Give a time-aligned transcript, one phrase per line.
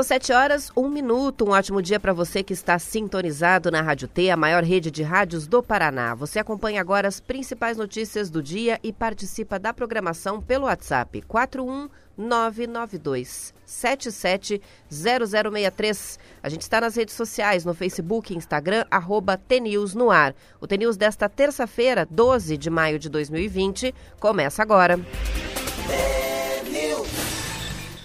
[0.00, 1.44] São sete horas, um minuto.
[1.44, 5.02] Um ótimo dia para você que está sintonizado na Rádio T, a maior rede de
[5.02, 6.14] rádios do Paraná.
[6.14, 13.52] Você acompanha agora as principais notícias do dia e participa da programação pelo WhatsApp 41992
[13.66, 16.18] 770063.
[16.42, 20.34] A gente está nas redes sociais, no Facebook Instagram, arroba TNews no ar.
[20.62, 24.98] O TNews desta terça-feira, 12 de maio de 2020, começa agora.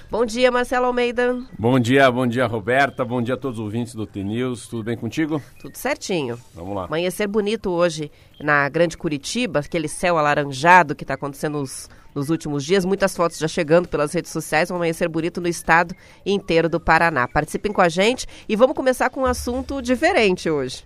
[0.09, 1.37] Bom dia, Marcelo Almeida.
[1.57, 3.03] Bom dia, bom dia, Roberta.
[3.03, 4.67] Bom dia a todos os ouvintes do T-News.
[4.67, 5.41] Tudo bem contigo?
[5.59, 6.39] Tudo certinho.
[6.53, 6.85] Vamos lá.
[6.85, 12.63] Amanhecer bonito hoje na Grande Curitiba, aquele céu alaranjado que está acontecendo nos, nos, últimos
[12.63, 12.85] dias.
[12.85, 14.69] Muitas fotos já chegando pelas redes sociais.
[14.69, 15.95] Um amanhecer bonito no estado
[16.25, 17.27] inteiro do Paraná.
[17.27, 20.85] Participem com a gente e vamos começar com um assunto diferente hoje.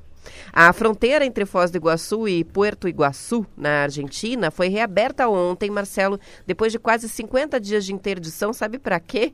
[0.52, 6.20] A fronteira entre Foz do Iguaçu e Puerto Iguaçu, na Argentina, foi reaberta ontem, Marcelo,
[6.46, 8.52] depois de quase 50 dias de interdição.
[8.52, 9.34] Sabe para quê?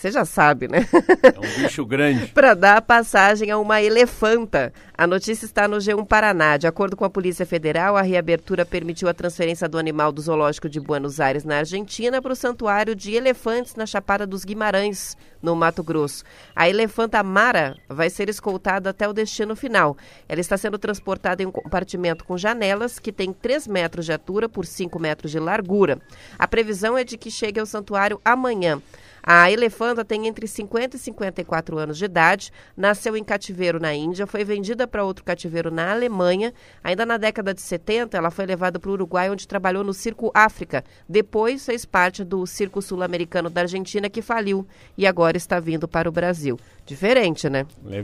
[0.00, 0.88] Você já sabe, né?
[1.22, 2.28] É um bicho grande.
[2.32, 4.72] Para dar passagem a uma elefanta.
[4.96, 6.56] A notícia está no G1 Paraná.
[6.56, 10.70] De acordo com a Polícia Federal, a reabertura permitiu a transferência do animal do Zoológico
[10.70, 15.54] de Buenos Aires, na Argentina, para o Santuário de Elefantes, na Chapada dos Guimarães, no
[15.54, 16.24] Mato Grosso.
[16.56, 19.98] A elefanta Mara vai ser escoltada até o destino final.
[20.26, 24.48] Ela está sendo transportada em um compartimento com janelas que tem 3 metros de altura
[24.48, 26.00] por 5 metros de largura.
[26.38, 28.80] A previsão é de que chegue ao santuário amanhã.
[29.22, 34.26] A elefanta tem entre 50 e 54 anos de idade, nasceu em cativeiro na Índia,
[34.26, 36.52] foi vendida para outro cativeiro na Alemanha.
[36.82, 40.30] Ainda na década de 70, ela foi levada para o Uruguai, onde trabalhou no Circo
[40.34, 40.84] África.
[41.08, 44.66] Depois fez parte do Circo Sul-Americano da Argentina, que faliu
[44.96, 46.58] e agora está vindo para o Brasil.
[46.86, 47.66] Diferente, né?
[47.88, 47.98] É,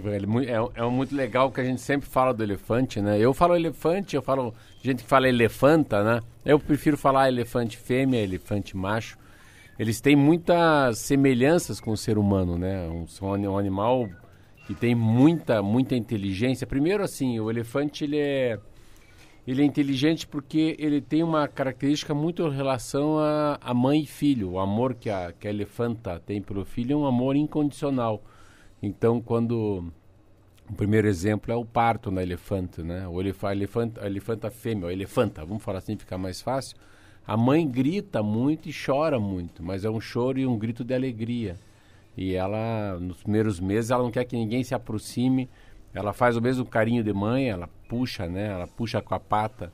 [0.77, 3.19] é, muito legal que a gente sempre fala do elefante, né?
[3.19, 6.21] Eu falo elefante, eu falo gente que fala elefanta, né?
[6.45, 9.19] Eu prefiro falar elefante fêmea, elefante macho
[9.79, 12.89] eles têm muitas semelhanças com o ser humano, né?
[12.89, 13.07] Um,
[13.51, 14.09] um animal
[14.67, 16.67] que tem muita, muita inteligência.
[16.67, 18.59] Primeiro, assim, o elefante ele é,
[19.47, 24.07] ele é inteligente porque ele tem uma característica muito em relação a, a mãe e
[24.07, 24.53] filho.
[24.53, 28.25] O amor que a, que a elefanta tem pelo filho é um amor incondicional.
[28.83, 29.93] Então, quando
[30.69, 33.07] o primeiro exemplo é o parto na elefanta, né?
[33.07, 36.77] O elefanta, a elefanta, fêmea, elefanta, vamos falar assim, ficar mais fácil
[37.27, 40.95] a mãe grita muito e chora muito, mas é um choro e um grito de
[40.95, 41.57] alegria.
[42.17, 45.51] E ela, nos primeiros meses, ela não quer que ninguém se aproxime.
[45.93, 48.47] Ela faz o mesmo carinho de mãe, ela puxa, né?
[48.47, 49.73] Ela puxa com a pata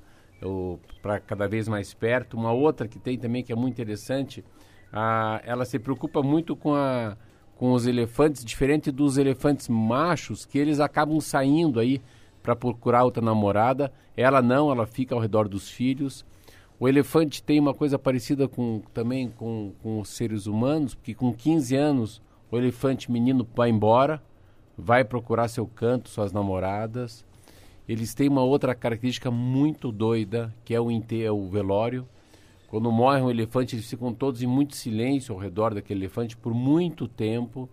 [1.00, 2.36] para cada vez mais perto.
[2.36, 4.44] Uma outra que tem também que é muito interessante,
[4.92, 7.16] a, ela se preocupa muito com, a,
[7.56, 12.00] com os elefantes, diferente dos elefantes machos, que eles acabam saindo aí
[12.42, 13.92] para procurar outra namorada.
[14.16, 16.24] Ela não, ela fica ao redor dos filhos.
[16.82, 21.32] O elefante tem uma coisa parecida com, também com, com os seres humanos, porque com
[21.32, 22.20] 15 anos
[22.50, 24.20] o elefante menino vai embora,
[24.76, 27.24] vai procurar seu canto, suas namoradas.
[27.88, 32.04] Eles têm uma outra característica muito doida, que é o, é o velório.
[32.66, 36.52] Quando morre um elefante, eles ficam todos em muito silêncio ao redor daquele elefante por
[36.52, 37.70] muito tempo.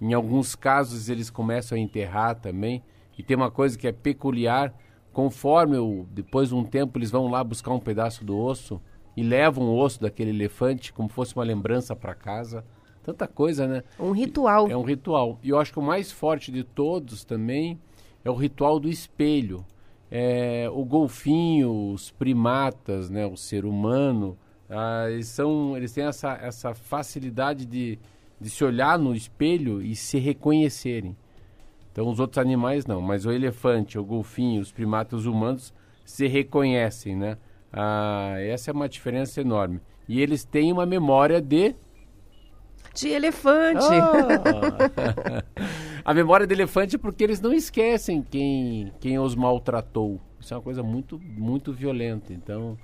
[0.00, 2.82] Em alguns casos, eles começam a enterrar também.
[3.16, 4.74] E tem uma coisa que é peculiar,
[5.18, 8.80] Conforme o, depois de um tempo eles vão lá buscar um pedaço do osso
[9.16, 12.64] e levam o osso daquele elefante como fosse uma lembrança para casa.
[13.02, 13.82] Tanta coisa, né?
[13.98, 14.68] Um ritual.
[14.68, 15.40] É um ritual.
[15.42, 17.80] E eu acho que o mais forte de todos também
[18.24, 19.66] é o ritual do espelho.
[20.08, 24.38] É, o golfinho, os primatas, né, o ser humano,
[24.70, 27.98] ah, eles, são, eles têm essa, essa facilidade de,
[28.40, 31.16] de se olhar no espelho e se reconhecerem.
[31.98, 35.74] Então os outros animais não, mas o elefante, o golfinho, os primatas humanos
[36.04, 37.36] se reconhecem, né?
[37.72, 39.80] Ah, essa é uma diferença enorme.
[40.08, 41.74] E eles têm uma memória de
[42.94, 43.84] de elefante.
[43.84, 45.42] Ah.
[46.04, 50.20] a memória de elefante é porque eles não esquecem quem, quem os maltratou.
[50.38, 52.32] Isso é uma coisa muito, muito violenta.
[52.32, 52.78] Então,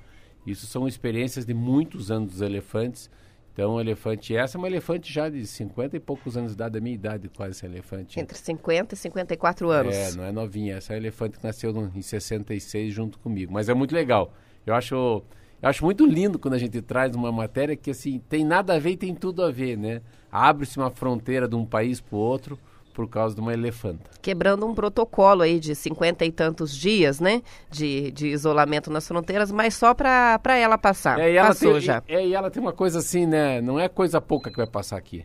[0.44, 3.08] isso são experiências de muitos anos dos elefantes
[3.54, 6.72] então, o elefante, essa é uma elefante já de 50 e poucos anos de idade,
[6.72, 8.18] da minha idade quase essa elefante.
[8.18, 9.94] Entre 50 e 54 anos.
[9.94, 13.52] É, não é novinha, essa é elefante que nasceu no, em 66 junto comigo.
[13.52, 14.34] Mas é muito legal.
[14.66, 15.22] Eu acho,
[15.62, 18.78] Eu acho muito lindo quando a gente traz uma matéria que assim tem nada a
[18.80, 20.02] ver e tem tudo a ver, né?
[20.32, 22.58] Abre-se uma fronteira de um país para o outro
[22.94, 24.08] por causa de uma elefanta.
[24.22, 27.42] Quebrando um protocolo aí de cinquenta e tantos dias, né?
[27.68, 31.18] De, de isolamento nas fronteiras, mas só para ela passar.
[31.18, 32.02] É, e ela Passou tem, já.
[32.08, 33.60] E, é, e ela tem uma coisa assim, né?
[33.60, 35.24] Não é coisa pouca que vai passar aqui.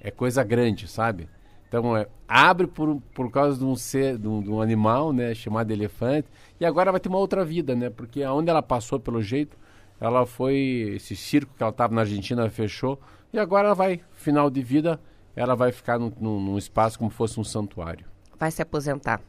[0.00, 1.28] É coisa grande, sabe?
[1.68, 5.34] Então, é, abre por, por causa de um, ser, de um, de um animal, né?
[5.34, 6.26] Chamado elefante.
[6.58, 7.90] E agora vai ter uma outra vida, né?
[7.90, 9.56] Porque aonde ela passou, pelo jeito,
[10.00, 10.94] ela foi...
[10.96, 12.98] Esse circo que ela estava na Argentina fechou.
[13.30, 14.98] E agora ela vai, final de vida,
[15.40, 18.06] ela vai ficar num, num, espaço como fosse um santuário.
[18.38, 19.22] Vai se aposentar.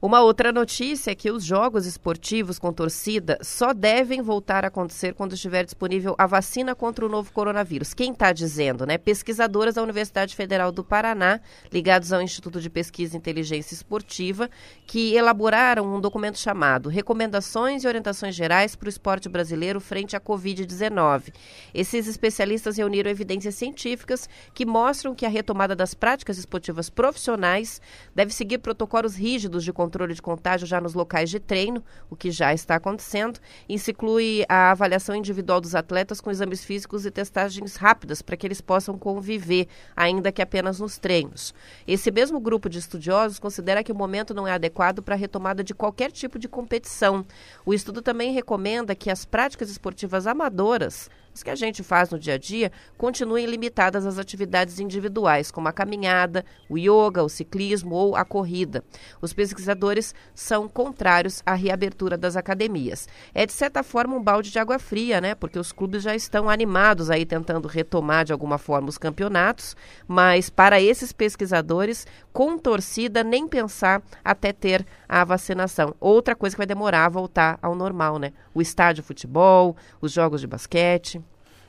[0.00, 5.14] Uma outra notícia é que os jogos esportivos com torcida só devem voltar a acontecer
[5.14, 7.94] quando estiver disponível a vacina contra o novo coronavírus.
[7.94, 8.98] Quem está dizendo, né?
[8.98, 11.40] Pesquisadoras da Universidade Federal do Paraná,
[11.72, 14.50] ligados ao Instituto de Pesquisa e Inteligência Esportiva,
[14.86, 20.20] que elaboraram um documento chamado Recomendações e Orientações Gerais para o Esporte Brasileiro frente à
[20.20, 21.32] Covid-19.
[21.72, 27.80] Esses especialistas reuniram evidências científicas que mostram que a retomada das práticas esportivas profissionais
[28.14, 32.30] deve seguir protocolos rígidos de controle de contágio já nos locais de treino, o que
[32.30, 33.38] já está acontecendo.
[33.68, 38.46] Isso inclui a avaliação individual dos atletas com exames físicos e testagens rápidas para que
[38.46, 41.54] eles possam conviver, ainda que apenas nos treinos.
[41.86, 45.62] Esse mesmo grupo de estudiosos considera que o momento não é adequado para a retomada
[45.62, 47.24] de qualquer tipo de competição.
[47.64, 52.18] O estudo também recomenda que as práticas esportivas amadoras as que a gente faz no
[52.18, 57.96] dia a dia continuem limitadas às atividades individuais, como a caminhada, o yoga, o ciclismo
[57.96, 58.84] ou a corrida.
[59.20, 63.08] Os pesquisadores são contrários à reabertura das academias.
[63.34, 65.34] É, de certa forma, um balde de água fria, né?
[65.34, 69.76] Porque os clubes já estão animados aí tentando retomar de alguma forma os campeonatos,
[70.06, 75.96] mas para esses pesquisadores, com torcida, nem pensar até ter a vacinação.
[75.98, 78.32] Outra coisa que vai demorar a voltar ao normal, né?
[78.54, 81.23] O estádio de futebol, os jogos de basquete.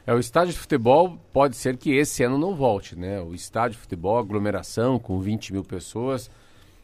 [0.07, 3.19] É, o estádio de futebol pode ser que esse ano não volte, né?
[3.21, 6.29] O estádio de futebol, aglomeração com 20 mil pessoas,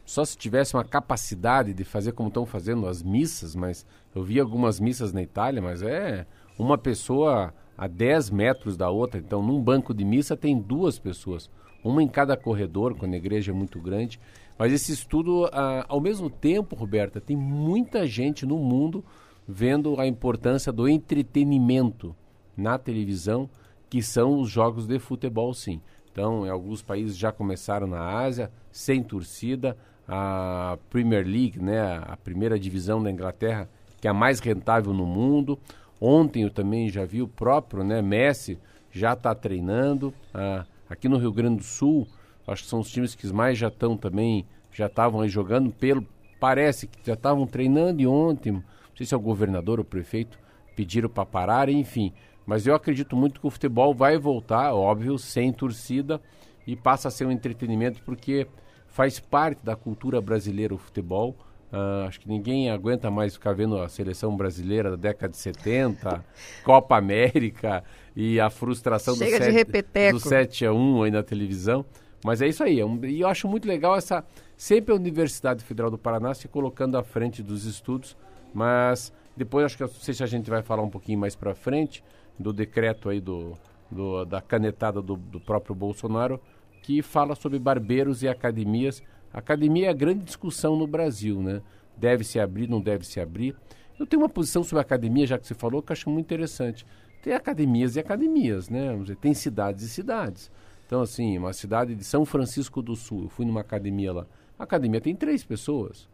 [0.04, 4.40] só se tivesse uma capacidade de fazer como estão fazendo as missas, mas eu vi
[4.40, 6.26] algumas missas na Itália, mas é
[6.58, 9.20] uma pessoa a 10 metros da outra.
[9.20, 11.48] Então, num banco de missa tem duas pessoas,
[11.84, 14.18] uma em cada corredor, quando a igreja é muito grande.
[14.58, 19.04] Mas esse estudo, ah, ao mesmo tempo, Roberta, tem muita gente no mundo
[19.46, 22.16] vendo a importância do entretenimento
[22.56, 23.48] na televisão,
[23.88, 25.80] que são os jogos de futebol, sim.
[26.10, 29.76] Então, em alguns países já começaram na Ásia, sem torcida.
[30.06, 33.68] A Premier League, né, a primeira divisão da Inglaterra,
[34.00, 35.58] que é a mais rentável no mundo.
[36.00, 38.58] Ontem eu também já vi o próprio né, Messi
[38.92, 40.12] já está treinando.
[40.32, 42.06] Ah, aqui no Rio Grande do Sul,
[42.46, 45.72] acho que são os times que mais já estão também, já estavam aí jogando.
[45.72, 46.06] Pelo,
[46.38, 48.62] parece que já estavam treinando e ontem, não
[48.96, 50.38] sei se é o governador ou o prefeito,
[50.76, 52.12] pediram para parar, enfim.
[52.46, 56.20] Mas eu acredito muito que o futebol vai voltar, óbvio, sem torcida
[56.66, 58.46] e passa a ser um entretenimento porque
[58.88, 61.36] faz parte da cultura brasileira o futebol.
[61.72, 66.22] Uh, acho que ninguém aguenta mais ficar vendo a seleção brasileira da década de 70,
[66.62, 67.82] Copa América
[68.14, 71.84] e a frustração do 7, do 7 a 1 aí na televisão.
[72.22, 72.78] Mas é isso aí.
[72.78, 74.24] É um, e eu acho muito legal essa.
[74.56, 78.16] Sempre a Universidade Federal do Paraná se colocando à frente dos estudos.
[78.52, 81.54] Mas depois acho que não sei se a gente vai falar um pouquinho mais para
[81.54, 82.04] frente
[82.38, 83.56] do decreto aí do,
[83.90, 86.40] do da canetada do, do, próprio Bolsonaro,
[86.82, 89.02] que fala sobre barbeiros e academias.
[89.32, 91.62] academia é a grande discussão no Brasil, né?
[91.96, 93.54] Deve se abrir, não deve se abrir.
[93.98, 96.84] Eu tenho uma posição sobre academia, já que você falou, que eu acho muito interessante.
[97.22, 98.88] Tem academias e academias, né?
[98.88, 100.50] Vamos dizer, tem cidades e cidades.
[100.86, 104.26] Então, assim, uma cidade de São Francisco do Sul, eu fui numa academia lá.
[104.58, 106.08] A academia tem três pessoas,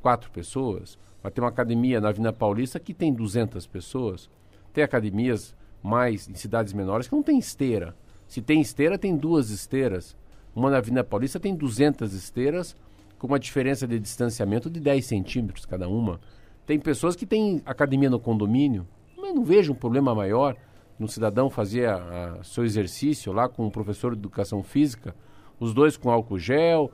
[0.00, 0.98] quatro pessoas.
[1.22, 4.30] Mas tem uma academia na Avenida Paulista que tem 200 pessoas.
[4.76, 7.96] Tem academias mais em cidades menores que não tem esteira.
[8.28, 10.14] Se tem esteira, tem duas esteiras.
[10.54, 12.76] Uma na Avenida Paulista tem 200 esteiras,
[13.18, 16.20] com uma diferença de distanciamento de 10 centímetros cada uma.
[16.66, 20.54] Tem pessoas que têm academia no condomínio, mas não vejo um problema maior
[20.98, 25.16] no cidadão fazer a, a, seu exercício lá com um professor de educação física,
[25.58, 26.92] os dois com álcool gel,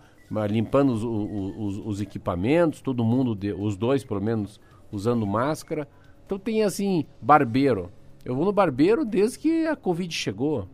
[0.49, 4.61] limpando os, os, os equipamentos, todo mundo, de, os dois pelo menos,
[4.93, 5.89] usando máscara.
[6.25, 7.91] Então tem assim, barbeiro.
[8.25, 10.69] Eu vou no barbeiro desde que a Covid chegou.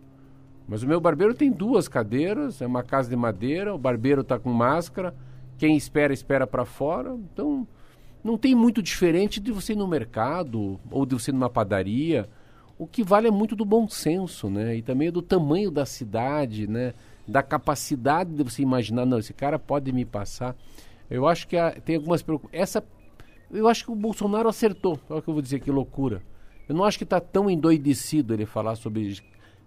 [0.69, 4.39] Mas o meu barbeiro tem duas cadeiras, é uma casa de madeira, o barbeiro está
[4.39, 5.15] com máscara,
[5.57, 7.17] quem espera, espera para fora.
[7.33, 7.67] Então,
[8.23, 12.29] não tem muito diferente de você ir no mercado ou de você ir numa padaria.
[12.79, 14.77] O que vale é muito do bom senso, né?
[14.77, 16.93] E também do tamanho da cidade, né?
[17.27, 20.55] Da capacidade de você imaginar, não, esse cara pode me passar.
[21.11, 22.61] Eu acho que tem algumas preocupações.
[22.61, 22.85] Essa
[23.51, 24.99] eu acho que o Bolsonaro acertou.
[25.09, 26.23] Olha o que eu vou dizer, que loucura.
[26.69, 29.19] Eu não acho que está tão endoidecido ele falar sobre.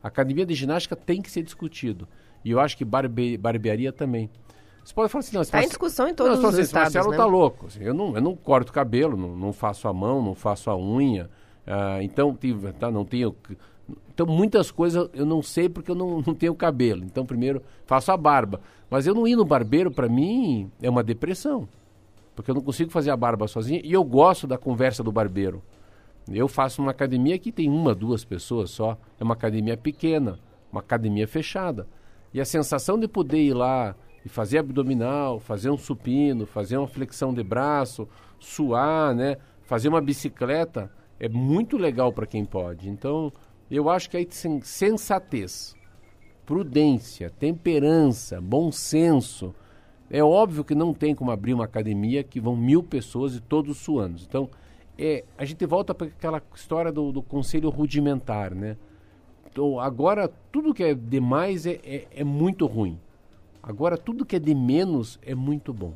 [0.04, 2.08] A academia de ginástica tem que ser discutido.
[2.44, 3.38] E eu acho que barbe...
[3.38, 4.30] barbearia também.
[4.84, 5.42] Você pode falar assim, não...
[5.42, 7.18] Está em discussão em todos não, os assim, estados, Marcelo né?
[7.18, 7.68] tá louco.
[7.68, 10.78] Assim, eu, não, eu não corto cabelo, não, não faço a mão, não faço a
[10.78, 11.30] unha.
[11.68, 12.36] Uh, então,
[12.80, 13.36] tá, não tenho...
[14.14, 17.04] Então, muitas coisas eu não sei porque eu não, não tenho cabelo.
[17.04, 18.60] Então, primeiro, faço a barba.
[18.90, 21.68] Mas eu não ir no barbeiro, para mim, é uma depressão.
[22.42, 23.82] Porque eu não consigo fazer a barba sozinho.
[23.84, 25.62] E eu gosto da conversa do barbeiro.
[26.28, 28.98] Eu faço uma academia que tem uma, duas pessoas só.
[29.20, 30.40] É uma academia pequena,
[30.72, 31.88] uma academia fechada.
[32.34, 33.96] E a sensação de poder ir lá
[34.26, 39.38] e fazer abdominal, fazer um supino, fazer uma flexão de braço, suar, né?
[39.62, 42.90] Fazer uma bicicleta é muito legal para quem pode.
[42.90, 43.32] Então,
[43.70, 45.76] eu acho que aí tem sensatez,
[46.44, 49.54] prudência, temperança, bom senso.
[50.14, 53.78] É óbvio que não tem como abrir uma academia que vão mil pessoas e todos
[53.78, 54.20] suando.
[54.28, 54.50] Então,
[55.00, 58.76] é, a gente volta para aquela história do, do, conselho rudimentar, né?
[59.50, 63.00] Então, agora, tudo que é demais é, é, é muito ruim.
[63.64, 65.94] Agora, tudo que é de menos é muito bom.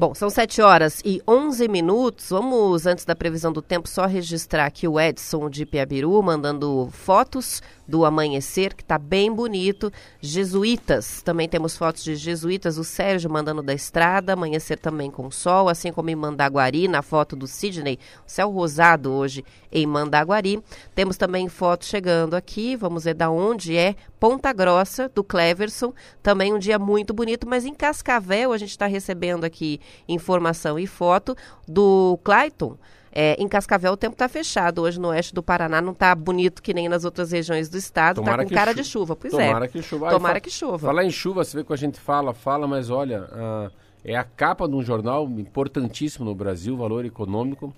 [0.00, 2.28] Bom, são 7 horas e 11 minutos.
[2.30, 7.60] Vamos, antes da previsão do tempo, só registrar aqui o Edson de Piabiru mandando fotos
[7.84, 9.90] do amanhecer, que está bem bonito.
[10.20, 12.78] Jesuítas, também temos fotos de jesuítas.
[12.78, 17.34] O Sérgio mandando da estrada, amanhecer também com sol, assim como em Mandaguari, na foto
[17.34, 20.62] do Sidney, céu rosado hoje em Mandaguari.
[20.94, 23.96] Temos também fotos chegando aqui, vamos ver da onde é.
[24.18, 28.86] Ponta Grossa, do Cleverson, também um dia muito bonito, mas em Cascavel a gente está
[28.86, 32.76] recebendo aqui informação e foto do Clayton.
[33.10, 34.82] É, em Cascavel o tempo está fechado.
[34.82, 38.20] Hoje no oeste do Paraná não está bonito que nem nas outras regiões do estado.
[38.20, 39.16] Está com cara de chuva.
[39.16, 39.52] Pois Tomara é.
[39.52, 40.10] Tomara que chova.
[40.10, 40.86] Tomara que chova.
[40.86, 43.72] Falar em chuva, você vê que a gente fala, fala, mas olha, uh,
[44.04, 47.74] é a capa de um jornal importantíssimo no Brasil, valor econômico.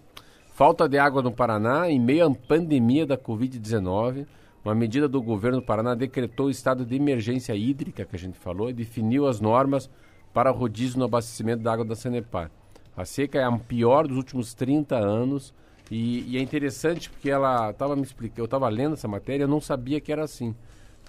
[0.53, 4.27] Falta de água no Paraná em meio à pandemia da Covid-19.
[4.65, 8.39] Uma medida do governo do Paraná decretou o estado de emergência hídrica, que a gente
[8.39, 9.89] falou, e definiu as normas
[10.35, 12.51] para rodízio no abastecimento da água da Sanepar.
[12.97, 15.55] A seca é a pior dos últimos 30 anos
[15.91, 19.49] e, e é interessante porque ela estava me explicando, eu estava lendo essa matéria, eu
[19.49, 20.55] não sabia que era assim.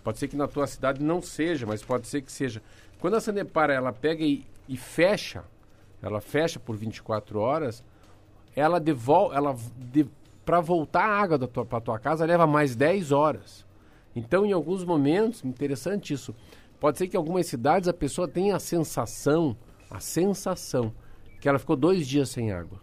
[0.03, 2.62] Pode ser que na tua cidade não seja, mas pode ser que seja.
[3.00, 5.43] Quando a Sanepar ela pega e, e fecha,
[6.01, 7.84] ela fecha por 24 horas,
[8.55, 10.08] ela devolve, ela de,
[10.46, 13.66] para voltar a água para tua casa leva mais 10 horas.
[14.16, 16.36] Então, em alguns momentos, interessante isso,
[16.82, 19.56] Pode ser que em algumas cidades a pessoa tenha a sensação,
[19.88, 20.92] a sensação,
[21.40, 22.80] que ela ficou dois dias sem água.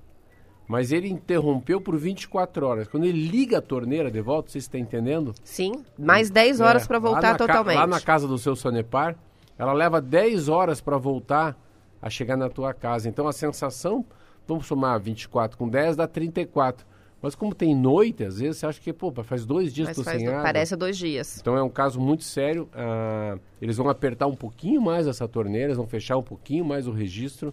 [0.69, 2.87] Mas ele interrompeu por 24 horas.
[2.87, 5.35] Quando ele liga a torneira de volta, você está entendendo?
[5.43, 7.77] Sim, mais 10 horas é, para voltar lá totalmente.
[7.77, 9.17] lá na casa do seu Sonepar,
[9.59, 11.59] ela leva 10 horas para voltar
[12.01, 13.09] a chegar na tua casa.
[13.09, 14.07] Então a sensação,
[14.47, 16.87] vamos somar 24 com 10, dá 34.
[17.21, 20.29] Mas como tem noite, às vezes você acha que, pô, faz dois dias que sem
[20.29, 20.43] água.
[20.43, 21.39] Parece dois dias.
[21.41, 22.69] Então é um caso muito sério.
[22.73, 26.87] Ah, eles vão apertar um pouquinho mais essa torneira, eles vão fechar um pouquinho mais
[26.87, 27.53] o registro.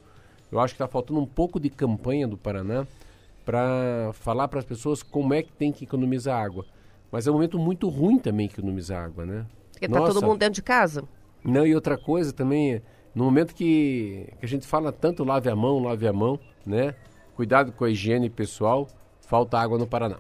[0.52, 2.86] Eu acho que está faltando um pouco de campanha do Paraná
[3.44, 6.66] para falar para as pessoas como é que tem que economizar água.
[7.12, 9.46] Mas é um momento muito ruim também economizar água, né?
[9.72, 11.04] Porque está todo mundo dentro de casa.
[11.44, 12.82] Não, e outra coisa também,
[13.14, 16.94] no momento que, que a gente fala tanto lave a mão, lave a mão, né?
[17.36, 18.88] Cuidado com a higiene pessoal
[19.28, 20.18] falta água no Paraná.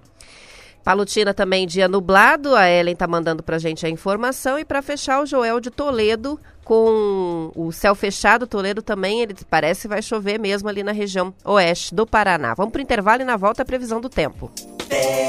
[0.83, 5.19] Palutina também dia nublado, a Ellen tá mandando pra gente a informação e para fechar
[5.19, 10.39] o Joel de Toledo com o céu fechado, Toledo também, ele parece que vai chover
[10.39, 12.53] mesmo ali na região oeste do Paraná.
[12.53, 14.51] Vamos pro intervalo e na volta a previsão do tempo.
[14.89, 15.25] É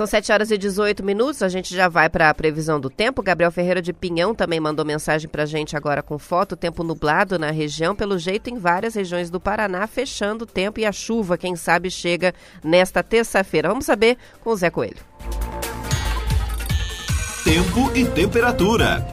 [0.00, 3.22] São 7 horas e 18 minutos, a gente já vai para a previsão do tempo.
[3.22, 7.38] Gabriel Ferreira de Pinhão também mandou mensagem para a gente agora com foto, tempo nublado
[7.38, 11.36] na região, pelo jeito em várias regiões do Paraná, fechando o tempo e a chuva,
[11.36, 12.32] quem sabe, chega
[12.64, 13.68] nesta terça-feira.
[13.68, 15.04] Vamos saber com o Zé Coelho.
[17.44, 19.06] Tempo e temperatura.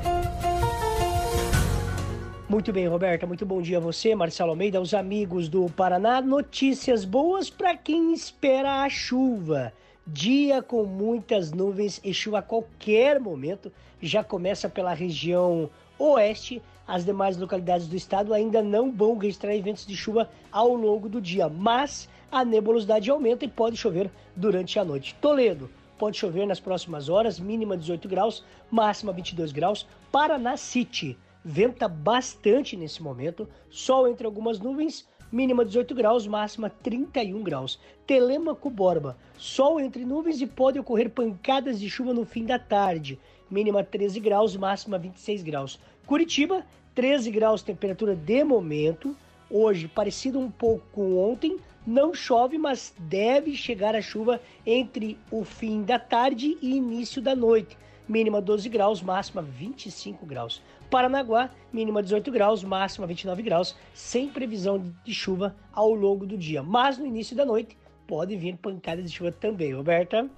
[2.47, 6.21] Muito bem, Roberta, muito bom dia a você, Marcelo Almeida, aos amigos do Paraná.
[6.21, 9.73] Notícias boas para quem espera a chuva.
[10.09, 13.69] Dia com muitas nuvens e chuva a qualquer momento.
[14.01, 16.61] Já começa pela região oeste.
[16.87, 21.19] As demais localidades do estado ainda não vão registrar eventos de chuva ao longo do
[21.19, 25.13] dia, mas a nebulosidade aumenta e pode chover durante a noite.
[25.15, 29.85] Toledo, pode chover nas próximas horas, mínima 18 graus, máxima 22 graus.
[30.09, 37.43] Paraná City, venta bastante nesse momento, sol entre algumas nuvens, mínima 18 graus, máxima 31
[37.43, 37.79] graus.
[38.05, 43.19] Telêmaco Borba, sol entre nuvens e pode ocorrer pancadas de chuva no fim da tarde,
[43.49, 45.79] mínima 13 graus, máxima 26 graus.
[46.05, 46.65] Curitiba,
[46.95, 49.15] 13 graus, temperatura de momento.
[49.49, 55.45] Hoje, parecido um pouco com ontem, não chove, mas deve chegar a chuva entre o
[55.45, 57.77] fim da tarde e início da noite.
[58.07, 60.61] Mínima 12 graus, máxima 25 graus.
[60.89, 66.63] Paranaguá, mínima 18 graus, máxima 29 graus, sem previsão de chuva ao longo do dia.
[66.63, 67.77] Mas no início da noite
[68.07, 70.29] pode vir pancadas de chuva também, Roberta.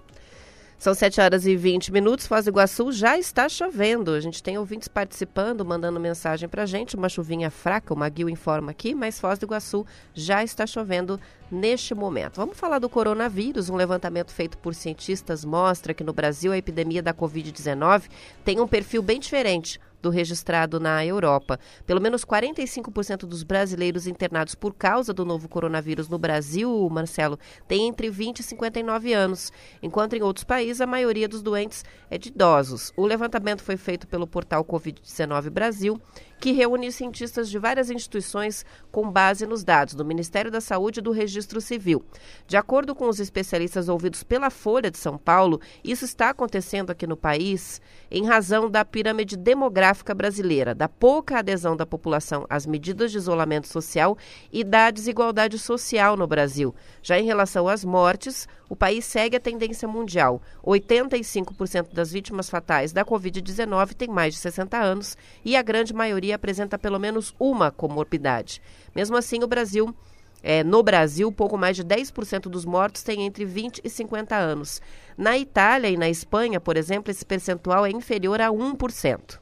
[0.79, 2.25] São 7 horas e 20 minutos.
[2.25, 4.13] Foz do Iguaçu já está chovendo.
[4.13, 6.95] A gente tem ouvintes participando, mandando mensagem para gente.
[6.95, 11.19] Uma chuvinha fraca, o Maguil informa aqui, mas Foz do Iguaçu já está chovendo
[11.51, 12.37] neste momento.
[12.37, 13.69] Vamos falar do coronavírus.
[13.69, 18.03] Um levantamento feito por cientistas mostra que no Brasil a epidemia da Covid-19
[18.45, 21.59] tem um perfil bem diferente do registrado na Europa.
[21.85, 27.37] Pelo menos 45% dos brasileiros internados por causa do novo coronavírus no Brasil, Marcelo,
[27.67, 29.51] tem entre 20 e 59 anos,
[29.81, 32.93] enquanto em outros países a maioria dos doentes é de idosos.
[32.95, 35.99] O levantamento foi feito pelo portal Covid-19 Brasil
[36.39, 41.03] que reúne cientistas de várias instituições com base nos dados do Ministério da Saúde e
[41.03, 42.03] do Registro Civil.
[42.47, 47.05] De acordo com os especialistas ouvidos pela Folha de São Paulo, isso está acontecendo aqui
[47.05, 53.11] no país em razão da pirâmide demográfica brasileira, da pouca adesão da população às medidas
[53.11, 54.17] de isolamento social
[54.51, 56.73] e da desigualdade social no Brasil.
[57.01, 60.41] Já em relação às mortes, o país segue a tendência mundial.
[60.63, 66.28] 85% das vítimas fatais da Covid-19 têm mais de 60 anos e a grande maioria
[66.33, 68.61] apresenta pelo menos uma comorbidade.
[68.95, 69.93] Mesmo assim, o Brasil
[70.41, 74.81] é, no Brasil, pouco mais de 10% dos mortos têm entre 20 e 50 anos.
[75.17, 79.39] Na Itália e na Espanha, por exemplo, esse percentual é inferior a 1%.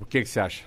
[0.00, 0.64] O que, que você acha?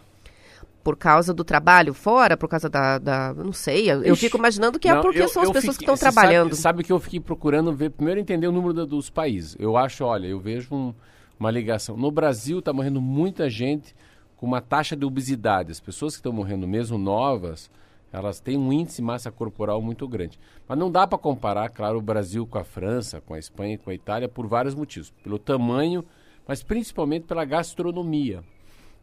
[0.84, 2.98] por causa do trabalho fora, por causa da.
[2.98, 5.52] da não sei, eu, Ixi, fico imaginando que é não, é porque eu, são as
[5.52, 6.56] pessoas fiquei, que estão trabalhando.
[6.56, 9.56] Sabe, sabe, que eu fiquei procurando ver, primeiro entender o número da, dos países.
[9.60, 10.94] Eu acho, olha, eu vejo um,
[11.40, 11.96] uma ligação.
[11.96, 13.94] No Brasil está morrendo muita gente
[14.40, 15.70] com uma taxa de obesidade.
[15.70, 17.70] As pessoas que estão morrendo, mesmo novas,
[18.10, 20.40] elas têm um índice de massa corporal muito grande.
[20.66, 23.90] Mas não dá para comparar, claro, o Brasil com a França, com a Espanha, com
[23.90, 25.12] a Itália, por vários motivos.
[25.22, 26.06] Pelo tamanho,
[26.48, 28.42] mas principalmente pela gastronomia.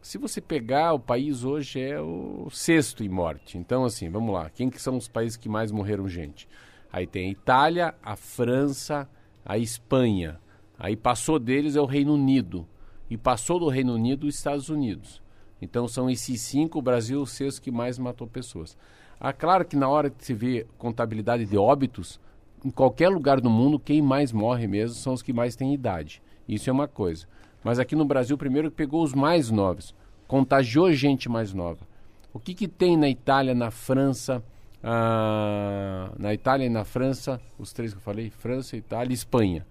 [0.01, 3.59] Se você pegar, o país hoje é o sexto em morte.
[3.59, 4.49] Então, assim, vamos lá.
[4.49, 6.47] Quem que são os países que mais morreram gente?
[6.91, 9.07] Aí tem a Itália, a França,
[9.45, 10.39] a Espanha.
[10.79, 12.67] Aí passou deles é o Reino Unido.
[13.07, 15.21] E passou do Reino Unido os Estados Unidos.
[15.61, 18.77] Então são esses cinco, o Brasil o sexto que mais matou pessoas.
[19.19, 22.19] Ah, claro que na hora que se vê contabilidade de óbitos,
[22.63, 26.21] em qualquer lugar do mundo, quem mais morre mesmo são os que mais têm idade.
[26.47, 27.25] Isso é uma coisa.
[27.63, 29.93] Mas aqui no Brasil, primeiro pegou os mais novos,
[30.27, 31.87] contagiou gente mais nova.
[32.31, 34.43] O que, que tem na Itália, na França,
[34.83, 39.65] ah, na Itália e na França, os três que eu falei, França, Itália e Espanha.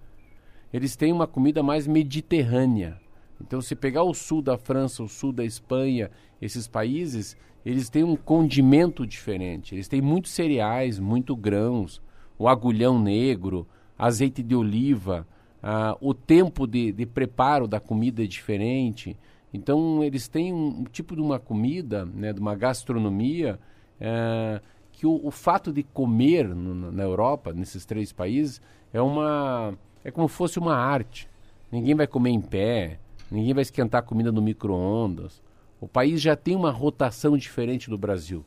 [0.72, 3.00] Eles têm uma comida mais mediterrânea.
[3.40, 8.04] Então, se pegar o sul da França, o sul da Espanha, esses países, eles têm
[8.04, 9.74] um condimento diferente.
[9.74, 12.00] Eles têm muitos cereais, muito grãos,
[12.38, 13.66] o agulhão negro,
[13.98, 15.26] azeite de oliva,
[15.62, 19.16] ah, o tempo de, de, preparo da comida é diferente.
[19.52, 23.58] Então, eles têm um, um tipo de uma comida, né, de uma gastronomia,
[23.98, 24.60] é,
[24.92, 28.60] que o, o, fato de comer no, na Europa, nesses três países,
[28.92, 31.28] é, uma, é como se fosse uma arte.
[31.72, 35.42] Ninguém vai comer em pé, ninguém vai esquentar comida no micro-ondas.
[35.80, 38.44] O país já tem uma rotação diferente do Brasil.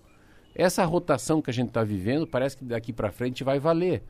[0.56, 4.04] Essa rotação que a gente está vivendo parece que daqui para frente vai valer.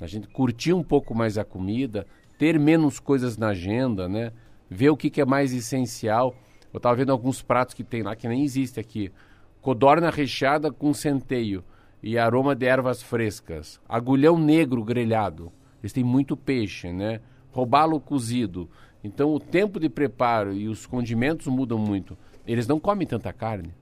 [0.00, 2.06] A gente curtir um pouco mais a comida,
[2.38, 4.32] ter menos coisas na agenda, né?
[4.68, 6.34] Ver o que, que é mais essencial.
[6.72, 9.12] Eu estava vendo alguns pratos que tem lá que nem existe aqui.
[9.60, 11.62] Codorna recheada com centeio
[12.02, 13.78] e aroma de ervas frescas.
[13.86, 15.52] Agulhão negro grelhado.
[15.82, 17.20] Eles têm muito peixe, né?
[17.50, 18.70] Robalo cozido.
[19.02, 22.16] Então o tempo de preparo e os condimentos mudam muito.
[22.46, 23.72] Eles não comem tanta carne.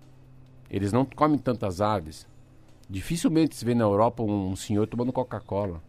[0.71, 2.27] Eles não comem tantas aves.
[2.89, 5.83] Dificilmente se vê na Europa um, um senhor tomando Coca-Cola.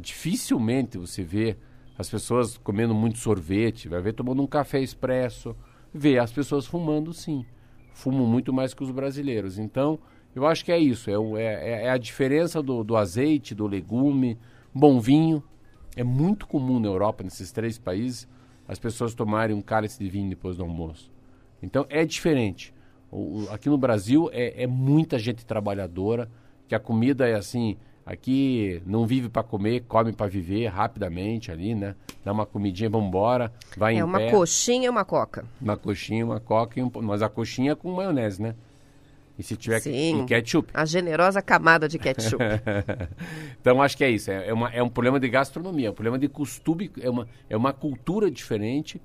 [0.00, 1.56] Dificilmente você vê
[1.98, 5.56] as pessoas comendo muito sorvete, vai ver tomando um café expresso,
[5.92, 7.44] vê as pessoas fumando sim.
[7.92, 9.58] Fumam muito mais que os brasileiros.
[9.58, 9.98] Então,
[10.34, 11.10] eu acho que é isso.
[11.10, 14.38] É, é, é a diferença do, do azeite, do legume,
[14.72, 15.42] bom vinho.
[15.96, 18.28] É muito comum na Europa, nesses três países,
[18.68, 21.10] as pessoas tomarem um cálice de vinho depois do almoço.
[21.62, 22.72] Então, é diferente.
[23.10, 26.30] O, o, aqui no Brasil é, é muita gente trabalhadora,
[26.68, 27.78] que a comida é assim,
[28.08, 31.94] Aqui não vive para comer, come para viver rapidamente ali, né?
[32.24, 34.30] Dá uma comidinha, vamos embora, vai é, em uma pé.
[34.30, 35.44] coxinha e uma coca.
[35.60, 36.90] Uma coxinha, uma coca, e um...
[37.02, 38.54] mas a coxinha com maionese, né?
[39.38, 40.26] E se tiver Sim.
[40.26, 40.70] ketchup.
[40.74, 42.42] A generosa camada de ketchup.
[43.60, 44.30] então acho que é isso.
[44.30, 47.56] É, uma, é um problema de gastronomia, é um problema de costume, é uma, é
[47.56, 49.00] uma cultura diferente.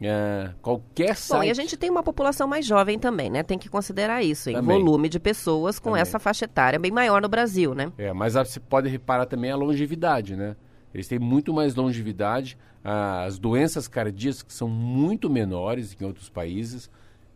[0.00, 1.38] É, qualquer site...
[1.38, 3.42] Bom, e a gente tem uma população mais jovem também, né?
[3.42, 6.02] Tem que considerar isso, em volume de pessoas com Também.
[6.02, 7.90] essa faixa etária bem maior no Brasil, né?
[7.96, 10.56] É, mas você pode reparar também a longevidade, né?
[10.92, 16.06] Eles têm muito mais longevidade, ah, as doenças cardíacas que são muito menores que em
[16.06, 16.90] outros países,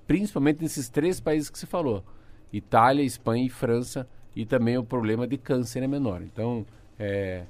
[0.07, 2.05] principalmente nesses três países que você falou:
[2.53, 6.23] Itália, Espanha e França, e também o problema de câncer é menor.
[6.23, 6.65] Então,
[6.99, 7.45] é,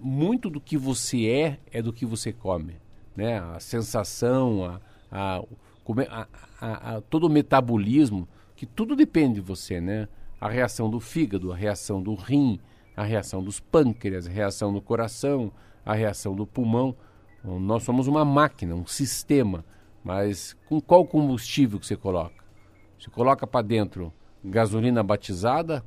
[0.00, 2.76] muito do que você é é do que você come,
[3.16, 3.38] né?
[3.38, 4.80] A sensação,
[5.10, 5.42] a,
[5.84, 6.28] come- a-
[6.60, 10.08] a- a- todo o metabolismo, que tudo depende de você, né?
[10.40, 12.60] A reação do fígado, a reação do rim,
[12.96, 15.52] a reação dos pâncreas, a reação do coração,
[15.84, 16.94] a reação do pulmão.
[17.42, 19.64] Nós somos uma máquina, um sistema,
[20.04, 22.44] mas com qual combustível que você coloca?
[22.98, 24.12] Você coloca para dentro
[24.48, 25.84] gasolina batizada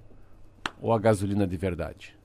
[0.81, 2.15] ou a gasolina de verdade?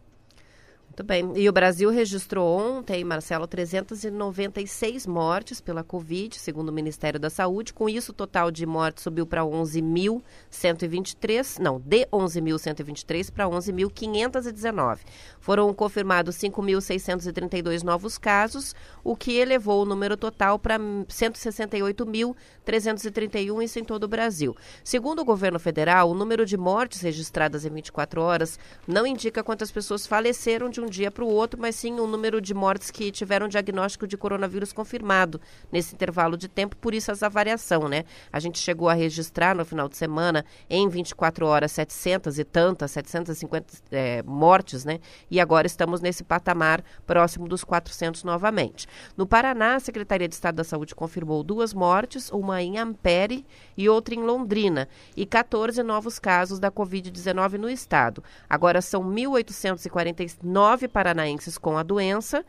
[0.96, 1.30] Muito bem.
[1.36, 7.74] E o Brasil registrou ontem, Marcelo, 396 mortes pela Covid, segundo o Ministério da Saúde.
[7.74, 15.00] Com isso, o total de mortes subiu para 11.123, não, de 11.123 para 11.519.
[15.38, 23.84] Foram confirmados 5.632 novos casos, o que elevou o número total para 168.331, isso em
[23.84, 24.56] todo o Brasil.
[24.82, 29.70] Segundo o governo federal, o número de mortes registradas em 24 horas não indica quantas
[29.70, 33.10] pessoas faleceram de um dia para o outro, mas sim o número de mortes que
[33.10, 38.04] tiveram diagnóstico de coronavírus confirmado nesse intervalo de tempo, por isso essa variação, né?
[38.32, 42.90] A gente chegou a registrar no final de semana, em 24 horas, 700 e tantas,
[42.92, 45.00] 750 eh, mortes, né?
[45.30, 48.86] E agora estamos nesse patamar próximo dos 400 novamente.
[49.16, 53.44] No Paraná, a Secretaria de Estado da Saúde confirmou duas mortes, uma em Ampere
[53.76, 58.22] e outra em Londrina, e 14 novos casos da Covid-19 no estado.
[58.48, 62.44] Agora são 1.849 paranaenses com a doença.